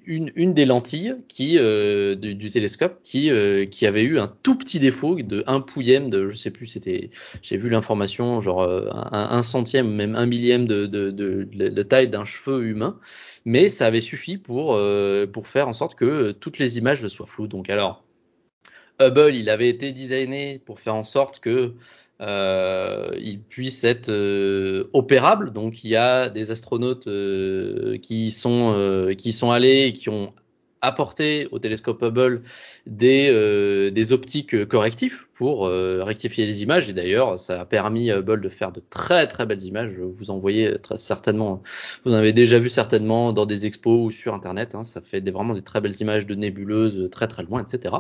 une, 0.06 0.32
une, 0.36 0.54
des 0.54 0.66
lentilles 0.66 1.16
qui 1.28 1.58
euh, 1.58 2.14
du, 2.14 2.52
télescope 2.52 3.00
qui, 3.02 3.32
euh, 3.32 3.66
qui 3.66 3.88
avait 3.88 4.04
eu 4.04 4.20
un 4.20 4.32
tout 4.44 4.56
petit 4.56 4.78
défaut 4.78 5.16
de 5.16 5.44
un 5.48 5.62
pouillème 5.62 6.12
de, 6.12 6.28
je 6.28 6.36
sais 6.36 6.52
plus, 6.52 6.68
c'était, 6.68 7.10
j'ai 7.42 7.58
vu 7.58 7.70
l'information, 7.70 8.40
genre 8.40 8.62
un, 8.62 9.30
un, 9.32 9.42
centième, 9.42 9.90
même 9.96 10.16
un 10.16 10.28
millième 10.28 10.68
de, 10.68 10.86
de, 10.86 11.10
de, 11.10 11.44
de 11.44 11.84
taille 11.84 12.08
d'un 12.08 12.26
cheveu 12.26 12.64
humain 12.64 13.00
mais 13.46 13.70
ça 13.70 13.88
avait 13.88 14.02
suffi 14.02 14.38
pour, 14.38 14.76
euh, 14.76 15.28
pour 15.28 15.48
faire 15.48 15.68
en 15.68 15.74
sorte 15.74 15.96
que 15.96 16.32
toutes 16.32 16.60
les 16.60 16.78
images 16.78 17.06
soient 17.08 17.28
floues. 17.28 17.48
Donc 17.48 17.70
alors, 17.70 18.04
Hubble, 19.00 19.36
il 19.36 19.50
avait 19.50 19.70
été 19.70 19.92
designé 19.92 20.60
pour 20.60 20.80
faire 20.80 20.96
en 20.96 21.04
sorte 21.04 21.40
que 21.40 21.74
euh, 22.22 23.12
il 23.20 23.42
puisse 23.42 23.84
être 23.84 24.10
euh, 24.10 24.90
opérable. 24.94 25.52
Donc 25.52 25.84
il 25.84 25.90
y 25.90 25.96
a 25.96 26.30
des 26.30 26.52
astronautes 26.52 27.10
qui 28.02 28.32
sont 28.32 29.14
qui 29.18 29.32
sont 29.34 29.52
allés 29.52 29.88
et 29.88 29.94
qui 29.94 30.10
ont 30.10 30.34
apporté 30.82 31.48
au 31.52 31.60
télescope 31.60 32.04
Hubble 32.04 32.44
des, 32.86 33.30
euh, 33.32 33.92
des 33.92 34.12
optiques 34.12 34.66
correctifs 34.66 35.26
pour 35.36 35.66
euh, 35.66 36.04
rectifier 36.04 36.46
les 36.46 36.64
images. 36.64 36.90
Et 36.90 36.94
d'ailleurs, 36.94 37.40
ça 37.40 37.62
a 37.62 37.66
permis 37.66 38.12
à 38.12 38.18
Hubble 38.18 38.42
de 38.42 38.50
faire 38.50 38.72
de 38.72 38.82
très 38.90 39.26
très 39.28 39.46
belles 39.46 39.64
images. 39.64 39.94
Vous 39.98 40.32
en 40.32 40.40
voyez 40.40 40.78
très 40.80 40.98
certainement, 40.98 41.64
vous 42.04 42.12
en 42.12 42.16
avez 42.16 42.34
déjà 42.34 42.60
vu 42.60 42.70
certainement 42.70 43.32
dans 43.32 43.46
des 43.46 43.66
expos 43.66 44.08
ou 44.08 44.12
sur 44.12 44.34
Internet. 44.34 44.76
Hein. 44.76 44.84
ça 44.84 45.02
fait 45.02 45.28
vraiment 45.30 45.54
des 45.54 45.62
très 45.62 45.80
belles 45.80 46.00
images 46.02 46.26
de 46.26 46.36
nébuleuses 46.36 47.10
très 47.10 47.28
très 47.28 47.44
loin, 47.44 47.64
etc. 47.64 47.96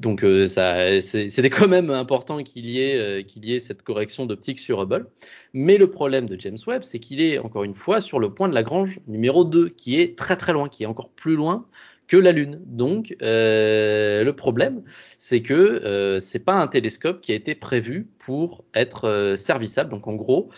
Donc 0.00 0.24
euh, 0.24 0.46
ça, 0.46 1.00
c'était 1.02 1.50
quand 1.50 1.68
même 1.68 1.90
important 1.90 2.42
qu'il 2.42 2.66
y 2.66 2.80
ait 2.80 3.24
qu'il 3.24 3.44
y 3.44 3.54
ait 3.54 3.60
cette 3.60 3.82
correction 3.82 4.24
d'optique 4.24 4.58
sur 4.58 4.80
Hubble. 4.80 5.06
Mais 5.52 5.76
le 5.78 5.90
problème 5.90 6.26
de 6.26 6.38
James 6.40 6.58
Webb, 6.66 6.84
c'est 6.84 6.98
qu'il 6.98 7.20
est 7.20 7.38
encore 7.38 7.64
une 7.64 7.74
fois 7.74 8.00
sur 8.00 8.18
le 8.18 8.32
point 8.32 8.48
de 8.48 8.54
Lagrange 8.54 9.00
numéro 9.06 9.44
2, 9.44 9.68
qui 9.68 10.00
est 10.00 10.18
très 10.18 10.36
très 10.36 10.52
loin, 10.52 10.68
qui 10.68 10.82
est 10.82 10.86
encore 10.86 11.10
plus 11.10 11.36
loin 11.36 11.66
que 12.08 12.16
la 12.16 12.32
Lune. 12.32 12.60
Donc, 12.66 13.16
euh, 13.22 14.05
le 14.24 14.32
problème, 14.32 14.82
c'est 15.18 15.42
que 15.42 15.54
euh, 15.54 16.20
c'est 16.20 16.44
pas 16.44 16.54
un 16.54 16.66
télescope 16.66 17.20
qui 17.20 17.32
a 17.32 17.34
été 17.34 17.54
prévu 17.54 18.08
pour 18.18 18.64
être 18.74 19.06
euh, 19.08 19.36
servissable. 19.36 19.90
Donc, 19.90 20.06
en 20.08 20.14
gros, 20.14 20.50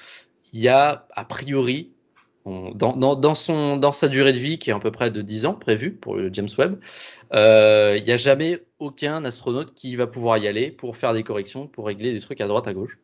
il 0.53 0.61
y 0.61 0.69
a 0.69 1.07
a 1.13 1.25
priori 1.25 1.93
dans, 2.75 3.17
dans, 3.17 3.93
sa 3.93 4.09
durée 4.09 4.33
de 4.33 4.39
vie, 4.39 4.59
qui 4.59 4.71
est 4.71 4.73
à 4.73 4.79
peu 4.79 4.91
près 4.91 5.11
de 5.11 5.23
10 5.23 5.47
ans 5.47 5.55
prévue 5.55 5.93
pour 5.93 6.17
le 6.17 6.33
James 6.33 6.49
Webb, 6.57 6.79
euh, 7.35 7.97
il 7.99 8.05
n'y 8.05 8.13
a 8.13 8.17
jamais 8.17 8.65
aucun 8.79 9.25
astronaute 9.25 9.75
qui 9.75 9.97
va 9.97 10.07
pouvoir 10.07 10.39
y 10.39 10.49
aller 10.49 10.71
pour 10.71 10.97
faire 10.97 11.15
des 11.15 11.23
corrections, 11.23 11.67
pour 11.67 11.87
régler 11.87 12.13
des 12.13 12.21
trucs 12.21 12.41
à 12.41 12.47
droite 12.47 12.67
à 12.67 12.75
gauche. 12.75 12.99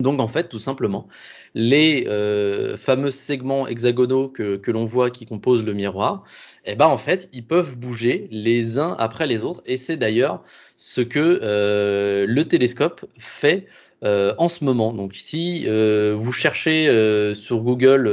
Donc 0.00 0.20
en 0.20 0.28
fait, 0.28 0.48
tout 0.50 0.58
simplement, 0.58 1.08
les 1.54 2.04
euh, 2.06 2.76
fameux 2.76 3.10
segments 3.10 3.66
hexagonaux 3.66 4.28
que, 4.28 4.56
que 4.56 4.70
l'on 4.70 4.84
voit 4.84 5.10
qui 5.10 5.24
composent 5.24 5.64
le 5.64 5.72
miroir, 5.72 6.24
eh 6.66 6.74
ben 6.74 6.86
en 6.86 6.98
fait, 6.98 7.28
ils 7.32 7.46
peuvent 7.46 7.78
bouger 7.78 8.28
les 8.30 8.78
uns 8.78 8.94
après 8.98 9.26
les 9.26 9.42
autres. 9.42 9.62
Et 9.66 9.76
c'est 9.76 9.96
d'ailleurs 9.96 10.42
ce 10.76 11.00
que 11.00 11.40
euh, 11.42 12.26
le 12.28 12.48
télescope 12.48 13.06
fait 13.18 13.66
euh, 14.04 14.34
en 14.36 14.50
ce 14.50 14.62
moment. 14.62 14.92
Donc 14.92 15.14
si 15.14 15.64
euh, 15.66 16.14
vous 16.18 16.30
cherchez 16.30 16.86
euh, 16.86 17.34
sur 17.34 17.60
Google 17.60 18.06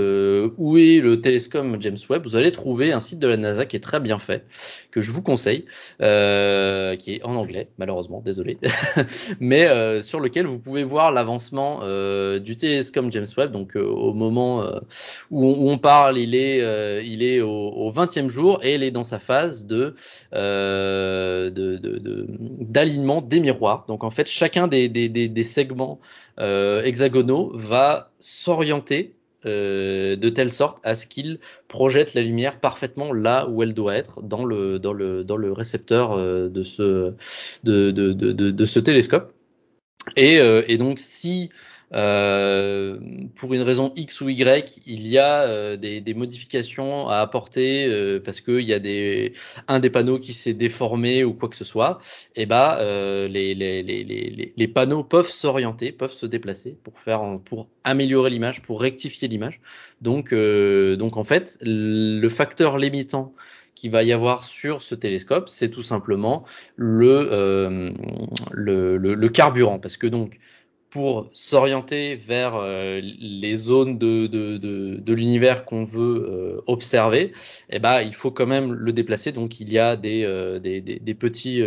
où 0.58 0.78
est 0.78 1.02
le 1.02 1.20
télescope 1.20 1.66
James 1.82 1.98
Webb, 2.10 2.24
vous 2.24 2.38
allez 2.38 2.54
trouver 2.54 2.94
un 2.94 3.02
site 3.02 3.20
de 3.20 3.28
la 3.28 3.36
NASA 3.36 3.66
qui 3.66 3.76
est 3.76 3.82
très 3.82 4.00
bien 4.00 4.18
fait, 4.18 4.46
que 4.92 5.02
je 5.02 5.12
vous 5.12 5.22
conseille, 5.22 5.66
qui 6.00 6.06
est 6.06 7.20
en 7.24 7.36
anglais 7.36 7.68
malheureusement, 7.78 8.22
désolé, 8.24 8.58
mais 9.42 10.02
sur 10.02 10.22
lequel 10.22 10.46
vous 10.46 10.60
pouvez 10.60 10.86
voir 10.86 11.12
l'avancement 11.12 11.82
du 12.40 12.56
télescope 12.56 13.08
James 13.12 13.28
Webb. 13.38 13.52
Donc 13.52 13.76
au 13.76 14.14
moment 14.14 14.64
où 15.32 15.70
on, 15.70 15.78
parle, 15.78 16.18
il 16.18 16.34
est, 16.34 16.60
il 17.06 17.24
est 17.24 17.42
au, 17.42 17.92
20e 17.92 18.30
jour 18.30 18.64
et 18.64 18.76
il 18.76 18.84
est 18.84 18.92
dans 18.92 19.04
sa 19.04 19.20
phase 19.20 19.66
de 19.66 19.96
d'alignement 22.72 23.22
de, 23.22 23.26
de, 23.26 23.30
des 23.30 23.40
miroirs. 23.42 23.84
Donc 23.88 24.06
en 24.06 24.12
fait, 24.12 24.28
chacun 24.28 24.70
des 24.70 25.44
segments 25.44 25.73
euh, 26.40 26.84
hexagonaux 26.84 27.52
va 27.56 28.12
s'orienter 28.20 29.16
euh, 29.46 30.16
de 30.16 30.30
telle 30.30 30.52
sorte 30.52 30.80
à 30.84 30.96
ce 30.96 31.06
qu'il 31.06 31.40
projette 31.68 32.14
la 32.14 32.22
lumière 32.22 32.60
parfaitement 32.60 33.12
là 33.12 33.48
où 33.50 33.62
elle 33.62 33.74
doit 33.74 33.96
être 33.96 34.22
dans 34.22 34.46
le, 34.46 34.80
dans 34.80 34.94
le, 34.94 35.24
dans 35.24 35.38
le 35.38 35.52
récepteur 35.52 36.14
euh, 36.14 36.50
de, 36.50 36.64
ce, 36.64 37.14
de, 37.64 38.66
ce 38.66 38.80
télescope. 38.80 39.34
Et, 40.18 40.36
et 40.68 40.78
donc 40.78 41.00
si 41.00 41.50
euh, 41.94 42.98
pour 43.36 43.54
une 43.54 43.62
raison 43.62 43.94
X 43.96 44.22
ou 44.22 44.30
Y, 44.30 44.82
il 44.88 45.08
y 45.08 45.20
a 45.20 45.44
euh, 45.44 45.78
des, 45.78 46.02
des, 46.02 46.14
modifications 46.16 47.08
à 47.08 47.18
apporter 47.18 47.86
euh, 47.86 48.20
parce 48.20 48.42
qu'il 48.42 48.62
y 48.62 48.74
a 48.74 48.80
des, 48.80 49.34
un 49.68 49.80
des 49.80 49.92
panneaux 49.92 50.18
qui 50.18 50.34
s'est 50.34 50.54
déformé 50.54 51.24
ou 51.24 51.34
quoi 51.34 51.50
que 51.50 51.56
ce 51.56 51.66
soit. 51.66 52.00
Et 52.36 52.46
bah, 52.46 52.80
les, 52.82 53.54
les, 53.54 53.84
les, 53.84 54.54
les, 54.56 54.68
panneaux 54.68 55.04
peuvent 55.04 55.30
s'orienter, 55.30 55.92
peuvent 55.92 56.14
se 56.14 56.26
déplacer 56.26 56.78
pour 56.84 57.00
faire, 57.00 57.22
pour 57.46 57.68
améliorer 57.84 58.32
l'image, 58.32 58.62
pour 58.64 58.82
rectifier 58.82 59.28
l'image. 59.28 59.62
Donc, 60.02 60.34
donc 60.34 61.18
en 61.18 61.24
fait, 61.24 61.58
le 61.62 62.28
facteur 62.30 62.78
limitant 62.78 63.34
qu'il 63.76 63.92
va 63.92 64.04
y 64.04 64.12
avoir 64.12 64.44
sur 64.44 64.82
ce 64.82 64.96
télescope, 64.96 65.50
c'est 65.50 65.70
tout 65.70 65.84
simplement 65.84 66.44
le, 66.76 67.94
le, 68.52 68.98
le, 68.98 69.14
le, 69.14 69.30
carburant. 69.30 69.80
Parce 69.80 69.98
que 69.98 70.08
donc, 70.08 70.40
pour 70.94 71.28
s'orienter 71.34 72.16
vers 72.16 72.54
euh, 72.56 73.02
les 73.02 73.56
zones 73.56 73.98
de, 73.98 74.28
de, 74.28 74.58
de, 74.58 74.98
de 74.98 75.14
l'univers 75.16 75.66
qu'on 75.66 75.86
veut 75.86 76.28
euh, 76.30 76.62
observer, 76.68 77.34
eh 77.72 77.80
ben, 77.80 78.04
il 78.04 78.14
faut 78.14 78.30
quand 78.30 78.46
même 78.46 78.72
le 78.72 78.94
déplacer. 78.94 79.32
Donc 79.32 79.60
il 79.60 79.74
y 79.74 79.80
a 79.80 79.96
des, 79.96 80.24
euh, 80.24 80.60
des, 80.60 80.82
des, 80.82 81.14
petits, 81.16 81.64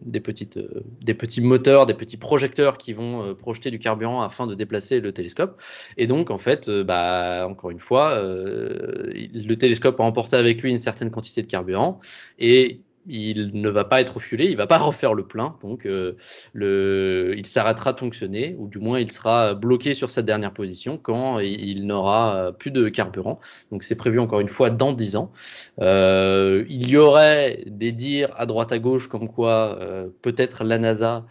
des, 0.00 0.20
petites, 0.20 0.58
des 1.02 1.12
petits 1.12 1.42
moteurs, 1.42 1.84
des 1.84 1.92
petits 1.92 2.16
projecteurs 2.16 2.78
qui 2.78 2.94
vont 2.94 3.34
projeter 3.34 3.70
du 3.70 3.78
carburant 3.78 4.22
afin 4.22 4.46
de 4.46 4.54
déplacer 4.54 5.00
le 5.00 5.12
télescope. 5.12 5.60
Et 5.98 6.06
donc 6.06 6.30
en 6.30 6.38
fait, 6.38 6.70
bah, 6.70 7.46
encore 7.46 7.70
une 7.70 7.80
fois, 7.80 8.18
le 8.22 9.54
télescope 9.56 10.00
a 10.00 10.04
emporté 10.04 10.36
avec 10.36 10.62
lui 10.62 10.70
une 10.70 10.78
certaine 10.78 11.10
quantité 11.10 11.42
de 11.42 11.46
carburant 11.46 12.00
et 12.38 12.80
il 13.08 13.50
ne 13.54 13.68
va 13.68 13.84
pas 13.84 14.00
être 14.00 14.14
refuelé, 14.14 14.46
il 14.46 14.56
va 14.56 14.66
pas 14.66 14.78
refaire 14.86 15.14
le 15.14 15.24
plein, 15.24 15.56
donc 15.62 15.86
euh, 15.86 16.16
le, 16.52 17.34
il 17.36 17.46
s'arrêtera 17.46 17.92
de 17.92 17.98
fonctionner, 17.98 18.56
ou 18.58 18.68
du 18.68 18.78
moins 18.78 18.98
il 19.00 19.10
sera 19.12 19.54
bloqué 19.54 19.94
sur 19.94 20.10
sa 20.10 20.22
dernière 20.22 20.52
position 20.52 20.98
quand 20.98 21.38
il, 21.38 21.86
n'aura 21.86 22.52
plus 22.58 22.70
de 22.70 22.88
carburant. 22.88 23.38
Donc 23.70 23.82
c'est 23.82 23.94
prévu 23.94 24.18
encore 24.18 24.40
une 24.40 24.48
fois 24.48 24.70
dans 24.70 24.92
10 24.92 25.16
ans. 25.16 25.32
Euh, 25.80 26.64
il 26.68 26.88
y 26.88 26.96
aurait 26.96 27.62
des 27.66 27.92
dires 27.92 28.30
à 28.36 28.46
droite 28.46 28.72
à 28.72 28.78
gauche 28.78 29.08
comme 29.08 29.28
quoi 29.28 29.78
euh, 29.80 30.08
peut-être 30.22 30.64
la 30.64 30.78
NASA 30.78 31.26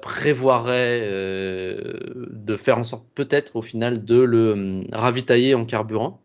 prévoirait 0.00 1.00
de 1.00 2.56
faire 2.56 2.78
en 2.78 2.84
sorte 2.84 3.04
peut-être 3.14 3.56
au 3.56 3.62
final 3.62 4.04
de 4.04 4.18
le 4.18 4.82
ravitailler 4.92 5.54
en 5.54 5.64
carburant. 5.64 6.20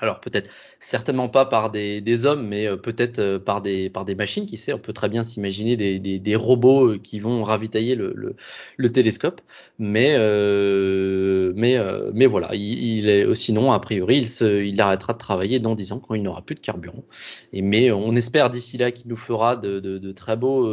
Alors 0.00 0.20
peut-être 0.20 0.50
certainement 0.78 1.28
pas 1.28 1.46
par 1.46 1.70
des, 1.70 2.26
hommes, 2.26 2.46
mais 2.46 2.66
euh, 2.66 2.76
peut-être 2.76 3.18
euh, 3.18 3.38
par 3.38 3.62
des 3.62 3.88
par 3.90 4.04
des 4.04 4.14
machines. 4.14 4.46
Qui 4.46 4.56
sait, 4.56 4.72
on 4.72 4.78
peut 4.78 4.92
très 4.92 5.08
bien 5.08 5.24
s'imaginer 5.24 5.76
des, 5.76 5.98
des, 5.98 6.36
robots 6.36 6.92
euh, 6.92 6.98
qui 6.98 7.18
vont 7.18 7.42
ravitailler 7.42 7.94
le, 7.94 8.12
le, 8.14 8.36
le 8.76 8.92
télescope. 8.92 9.40
Mais 9.78 10.16
mais 11.54 11.78
mais 12.14 12.26
voilà, 12.26 12.54
il, 12.54 13.08
est 13.08 13.34
sinon 13.34 13.72
a 13.72 13.80
priori 13.80 14.18
il 14.18 14.28
se 14.28 14.64
il 14.64 14.80
arrêtera 14.80 15.14
de 15.14 15.18
travailler 15.18 15.60
dans 15.60 15.74
10 15.74 15.92
ans 15.92 15.98
quand 16.00 16.14
il 16.14 16.22
n'aura 16.22 16.42
plus 16.42 16.54
de 16.54 16.60
carburant. 16.60 17.04
Et 17.52 17.62
mais 17.62 17.90
on 17.90 18.14
espère 18.16 18.50
d'ici 18.50 18.78
là 18.78 18.92
qu'il 18.92 19.08
nous 19.08 19.16
fera 19.16 19.56
de, 19.56 19.80
de, 19.80 20.12
très 20.12 20.36
beaux 20.36 20.66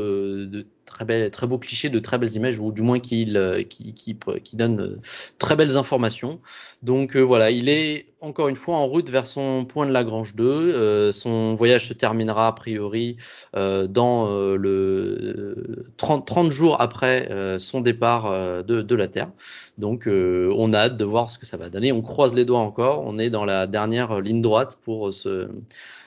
très, 0.85 1.05
belles, 1.05 1.31
très 1.31 1.47
beaux 1.47 1.57
clichés, 1.57 1.89
de 1.89 1.99
très 1.99 2.17
belles 2.17 2.35
images, 2.35 2.59
ou 2.59 2.71
du 2.71 2.81
moins 2.81 2.97
euh, 2.97 3.63
qui, 3.63 3.93
qui, 3.93 4.17
qui 4.43 4.55
donne 4.55 4.79
euh, 4.79 5.01
très 5.37 5.55
belles 5.55 5.77
informations. 5.77 6.39
Donc 6.81 7.15
euh, 7.15 7.21
voilà, 7.21 7.51
il 7.51 7.69
est 7.69 8.07
encore 8.21 8.47
une 8.47 8.55
fois 8.55 8.77
en 8.77 8.87
route 8.87 9.09
vers 9.09 9.25
son 9.25 9.65
point 9.65 9.85
de 9.85 9.91
Lagrange 9.91 10.35
2. 10.35 11.11
son 11.11 11.55
voyage 11.55 11.89
se 11.89 11.93
terminera 11.93 12.47
a 12.47 12.51
priori 12.53 13.17
dans 13.53 14.55
le 14.55 15.85
30, 15.97 16.25
30, 16.25 16.51
jours 16.51 16.79
après 16.79 17.29
son 17.59 17.81
départ 17.81 18.63
de, 18.63 18.81
de, 18.81 18.95
la 18.95 19.09
Terre. 19.09 19.29
Donc 19.77 20.07
on 20.07 20.73
a 20.73 20.77
hâte 20.77 20.95
de 20.95 21.03
voir 21.03 21.29
ce 21.29 21.37
que 21.37 21.45
ça 21.45 21.57
va 21.57 21.69
donner. 21.69 21.91
On 21.91 22.01
croise 22.01 22.33
les 22.33 22.45
doigts 22.45 22.59
encore. 22.59 23.03
On 23.05 23.19
est 23.19 23.29
dans 23.29 23.43
la 23.43 23.67
dernière 23.67 24.21
ligne 24.21 24.41
droite 24.41 24.77
pour 24.85 25.13
ce 25.13 25.49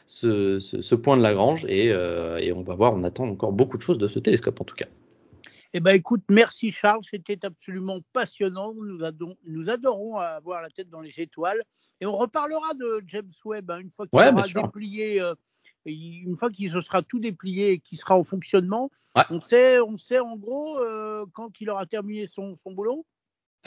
ce, 0.06 0.58
ce, 0.60 0.94
point 0.94 1.16
de 1.16 1.22
Lagrange 1.22 1.64
et, 1.68 1.92
euh, 1.92 2.38
et, 2.38 2.52
on 2.52 2.62
va 2.62 2.74
voir, 2.74 2.94
on 2.94 3.02
attend 3.02 3.28
encore 3.28 3.52
beaucoup 3.52 3.76
de 3.76 3.82
choses 3.82 3.98
de 3.98 4.08
ce 4.08 4.18
télescope 4.18 4.60
en 4.60 4.64
tout 4.64 4.76
cas. 4.76 4.86
Eh 5.74 5.80
ben 5.80 5.94
écoute, 5.94 6.22
merci 6.30 6.70
Charles, 6.70 7.02
c'était 7.10 7.44
absolument 7.44 7.98
passionnant. 8.12 8.72
Nous, 8.74 9.04
adorons, 9.04 9.36
nous 9.46 9.68
adorons 9.68 10.16
avoir 10.16 10.62
la 10.62 10.70
tête 10.70 10.88
dans 10.88 11.00
les 11.00 11.20
étoiles 11.20 11.60
et 12.00 12.06
on 12.06 12.16
reparlera 12.16 12.74
de 12.74 13.02
James 13.08 13.32
Webb 13.44 13.70
hein, 13.70 13.80
une 13.80 13.90
fois 13.90 14.06
qu'il 14.06 14.18
sera 14.48 14.62
déplié, 14.62 15.20
euh, 15.20 15.34
une 15.84 16.36
fois 16.36 16.50
qu'il 16.50 16.70
se 16.70 16.80
sera 16.80 17.02
tout 17.02 17.18
déplié 17.18 17.72
et 17.72 17.78
qu'il 17.80 17.98
sera 17.98 18.16
en 18.16 18.24
fonctionnement. 18.24 18.90
Ouais. 19.16 19.24
On 19.30 19.40
sait, 19.40 19.80
on 19.80 19.98
sait 19.98 20.20
en 20.20 20.36
gros 20.36 20.78
euh, 20.78 21.26
quand 21.32 21.60
il 21.60 21.68
aura 21.68 21.86
terminé 21.86 22.28
son, 22.32 22.56
son 22.62 22.72
boulot. 22.72 23.04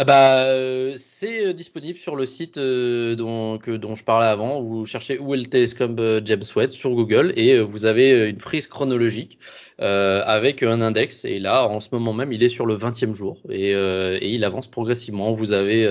Ah 0.02 0.06
bah, 0.06 0.46
euh, 0.46 0.96
c'est 0.98 1.48
euh, 1.48 1.54
disponible 1.54 2.00
sur 2.00 2.16
le 2.16 2.26
site 2.26 2.56
euh, 2.58 3.18
dont, 3.18 3.58
dont 3.58 3.96
je 3.96 4.04
parlais 4.06 4.28
avant. 4.28 4.62
Vous 4.62 4.86
cherchez 4.86 5.20
où 5.20 5.34
est 5.34 5.38
le 5.38 5.46
télescope 5.46 6.00
James 6.24 6.46
Webb 6.56 6.70
sur 6.72 6.92
Google 6.92 7.34
et 7.36 7.60
vous 7.60 7.84
avez 7.84 8.30
une 8.30 8.40
frise 8.40 8.68
chronologique 8.68 9.40
avec 9.80 10.64
un 10.64 10.82
index. 10.82 11.26
Et 11.26 11.40
là, 11.40 11.68
en 11.68 11.80
ce 11.80 11.90
moment 11.92 12.14
même, 12.14 12.32
il 12.32 12.44
est 12.44 12.50
sur 12.50 12.66
le 12.66 12.76
20e 12.76 13.14
jour 13.14 13.42
et, 13.50 13.72
et 13.72 14.30
il 14.30 14.44
avance 14.44 14.68
progressivement. 14.68 15.32
Vous 15.34 15.54
avez 15.54 15.90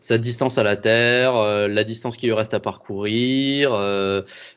sa 0.00 0.18
distance 0.18 0.58
à 0.58 0.62
la 0.62 0.76
Terre, 0.76 1.34
la 1.68 1.84
distance 1.84 2.16
qu'il 2.16 2.28
lui 2.28 2.36
reste 2.36 2.54
à 2.54 2.60
parcourir, 2.60 3.72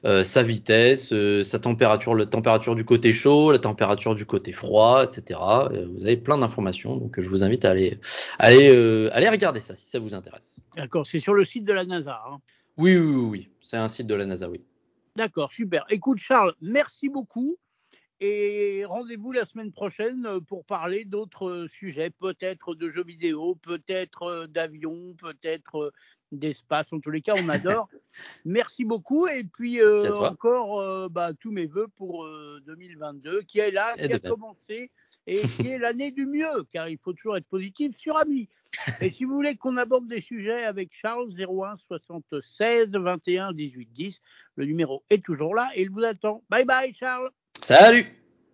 sa 0.04 0.44
vitesse, 0.44 1.14
sa 1.44 1.60
température, 1.60 2.16
la 2.16 2.26
température 2.26 2.76
du 2.76 2.86
côté 2.86 3.12
chaud, 3.12 3.52
la 3.52 3.60
température 3.60 4.16
du 4.16 4.26
côté 4.26 4.52
froid, 4.52 5.04
etc. 5.04 5.40
Vous 5.94 6.04
avez 6.04 6.18
plein 6.18 6.38
d'informations. 6.38 6.98
Donc, 6.98 7.20
je 7.20 7.30
vous 7.30 7.44
invite 7.44 7.66
à 7.66 7.72
aller, 7.72 8.00
aller 8.40 8.70
euh, 8.72 9.10
allez 9.14 9.30
regarder 9.30 9.60
ça 9.60 9.76
si 9.76 9.86
ça 9.86 10.00
vous 10.00 10.14
intéresse. 10.14 10.60
D'accord, 10.76 11.06
c'est 11.08 11.20
sur 11.20 11.34
le 11.34 11.46
site 11.46 11.66
de 11.66 11.74
la 11.74 11.86
NASA. 11.86 12.22
Hein. 12.28 12.40
Oui, 12.78 12.98
oui, 12.98 13.06
oui, 13.06 13.26
oui. 13.30 13.50
c'est 13.62 13.78
un 13.78 13.88
site 13.88 14.08
de 14.08 14.16
la 14.16 14.26
NASA, 14.26 14.50
oui. 14.50 14.62
D'accord, 15.16 15.52
super. 15.52 15.86
Écoute, 15.90 16.20
Charles, 16.20 16.54
merci 16.62 17.10
beaucoup. 17.10 17.58
Et 18.22 18.86
rendez-vous 18.86 19.34
la 19.34 19.46
semaine 19.46 19.74
prochaine 19.74 20.40
pour 20.48 20.64
parler 20.66 21.04
d'autres 21.04 21.68
sujets, 21.70 22.10
peut-être 22.10 22.74
de 22.74 22.90
jeux 22.90 23.04
vidéo, 23.04 23.56
peut-être 23.56 24.48
d'avions, 24.48 25.14
peut-être 25.18 25.92
d'espace. 26.32 26.88
En 26.92 27.00
tous 27.00 27.12
les 27.12 27.22
cas, 27.22 27.34
on 27.38 27.50
adore. 27.50 27.90
Merci 28.46 28.86
beaucoup. 28.86 29.28
Et 29.28 29.44
puis 29.44 29.82
euh, 29.82 30.16
encore 30.16 30.80
euh, 30.80 31.10
bah, 31.10 31.34
tous 31.34 31.52
mes 31.52 31.66
voeux 31.66 31.88
pour 31.98 32.26
2022, 32.66 33.42
qui 33.42 33.60
est 33.60 33.72
là, 33.72 33.96
qui 33.98 34.12
a 34.12 34.20
commencé 34.20 34.92
et 35.28 35.42
qui 35.60 35.68
est 35.68 35.78
l'année 35.78 36.12
du 36.12 36.26
mieux, 36.26 36.64
car 36.72 36.88
il 36.88 36.98
faut 36.98 37.14
toujours 37.14 37.38
être 37.38 37.48
positif 37.48 37.98
sur 37.98 38.18
Ami. 38.18 38.48
Et 39.00 39.10
si 39.10 39.24
vous 39.24 39.34
voulez 39.34 39.56
qu'on 39.56 39.78
aborde 39.78 40.08
des 40.08 40.22
sujets 40.22 40.64
avec 40.66 40.90
Charles 40.94 41.30
01 41.38 41.78
76 41.88 42.92
21 42.92 43.54
18 43.54 43.90
10, 43.94 44.22
le 44.56 44.66
numéro 44.66 45.04
est 45.10 45.24
toujours 45.24 45.56
là 45.56 45.70
et 45.76 45.84
il 45.84 45.90
vous 45.90 46.04
attend. 46.04 46.44
Bye 46.50 46.66
bye 46.66 46.94
Charles. 46.94 47.30
Salut 47.66 48.06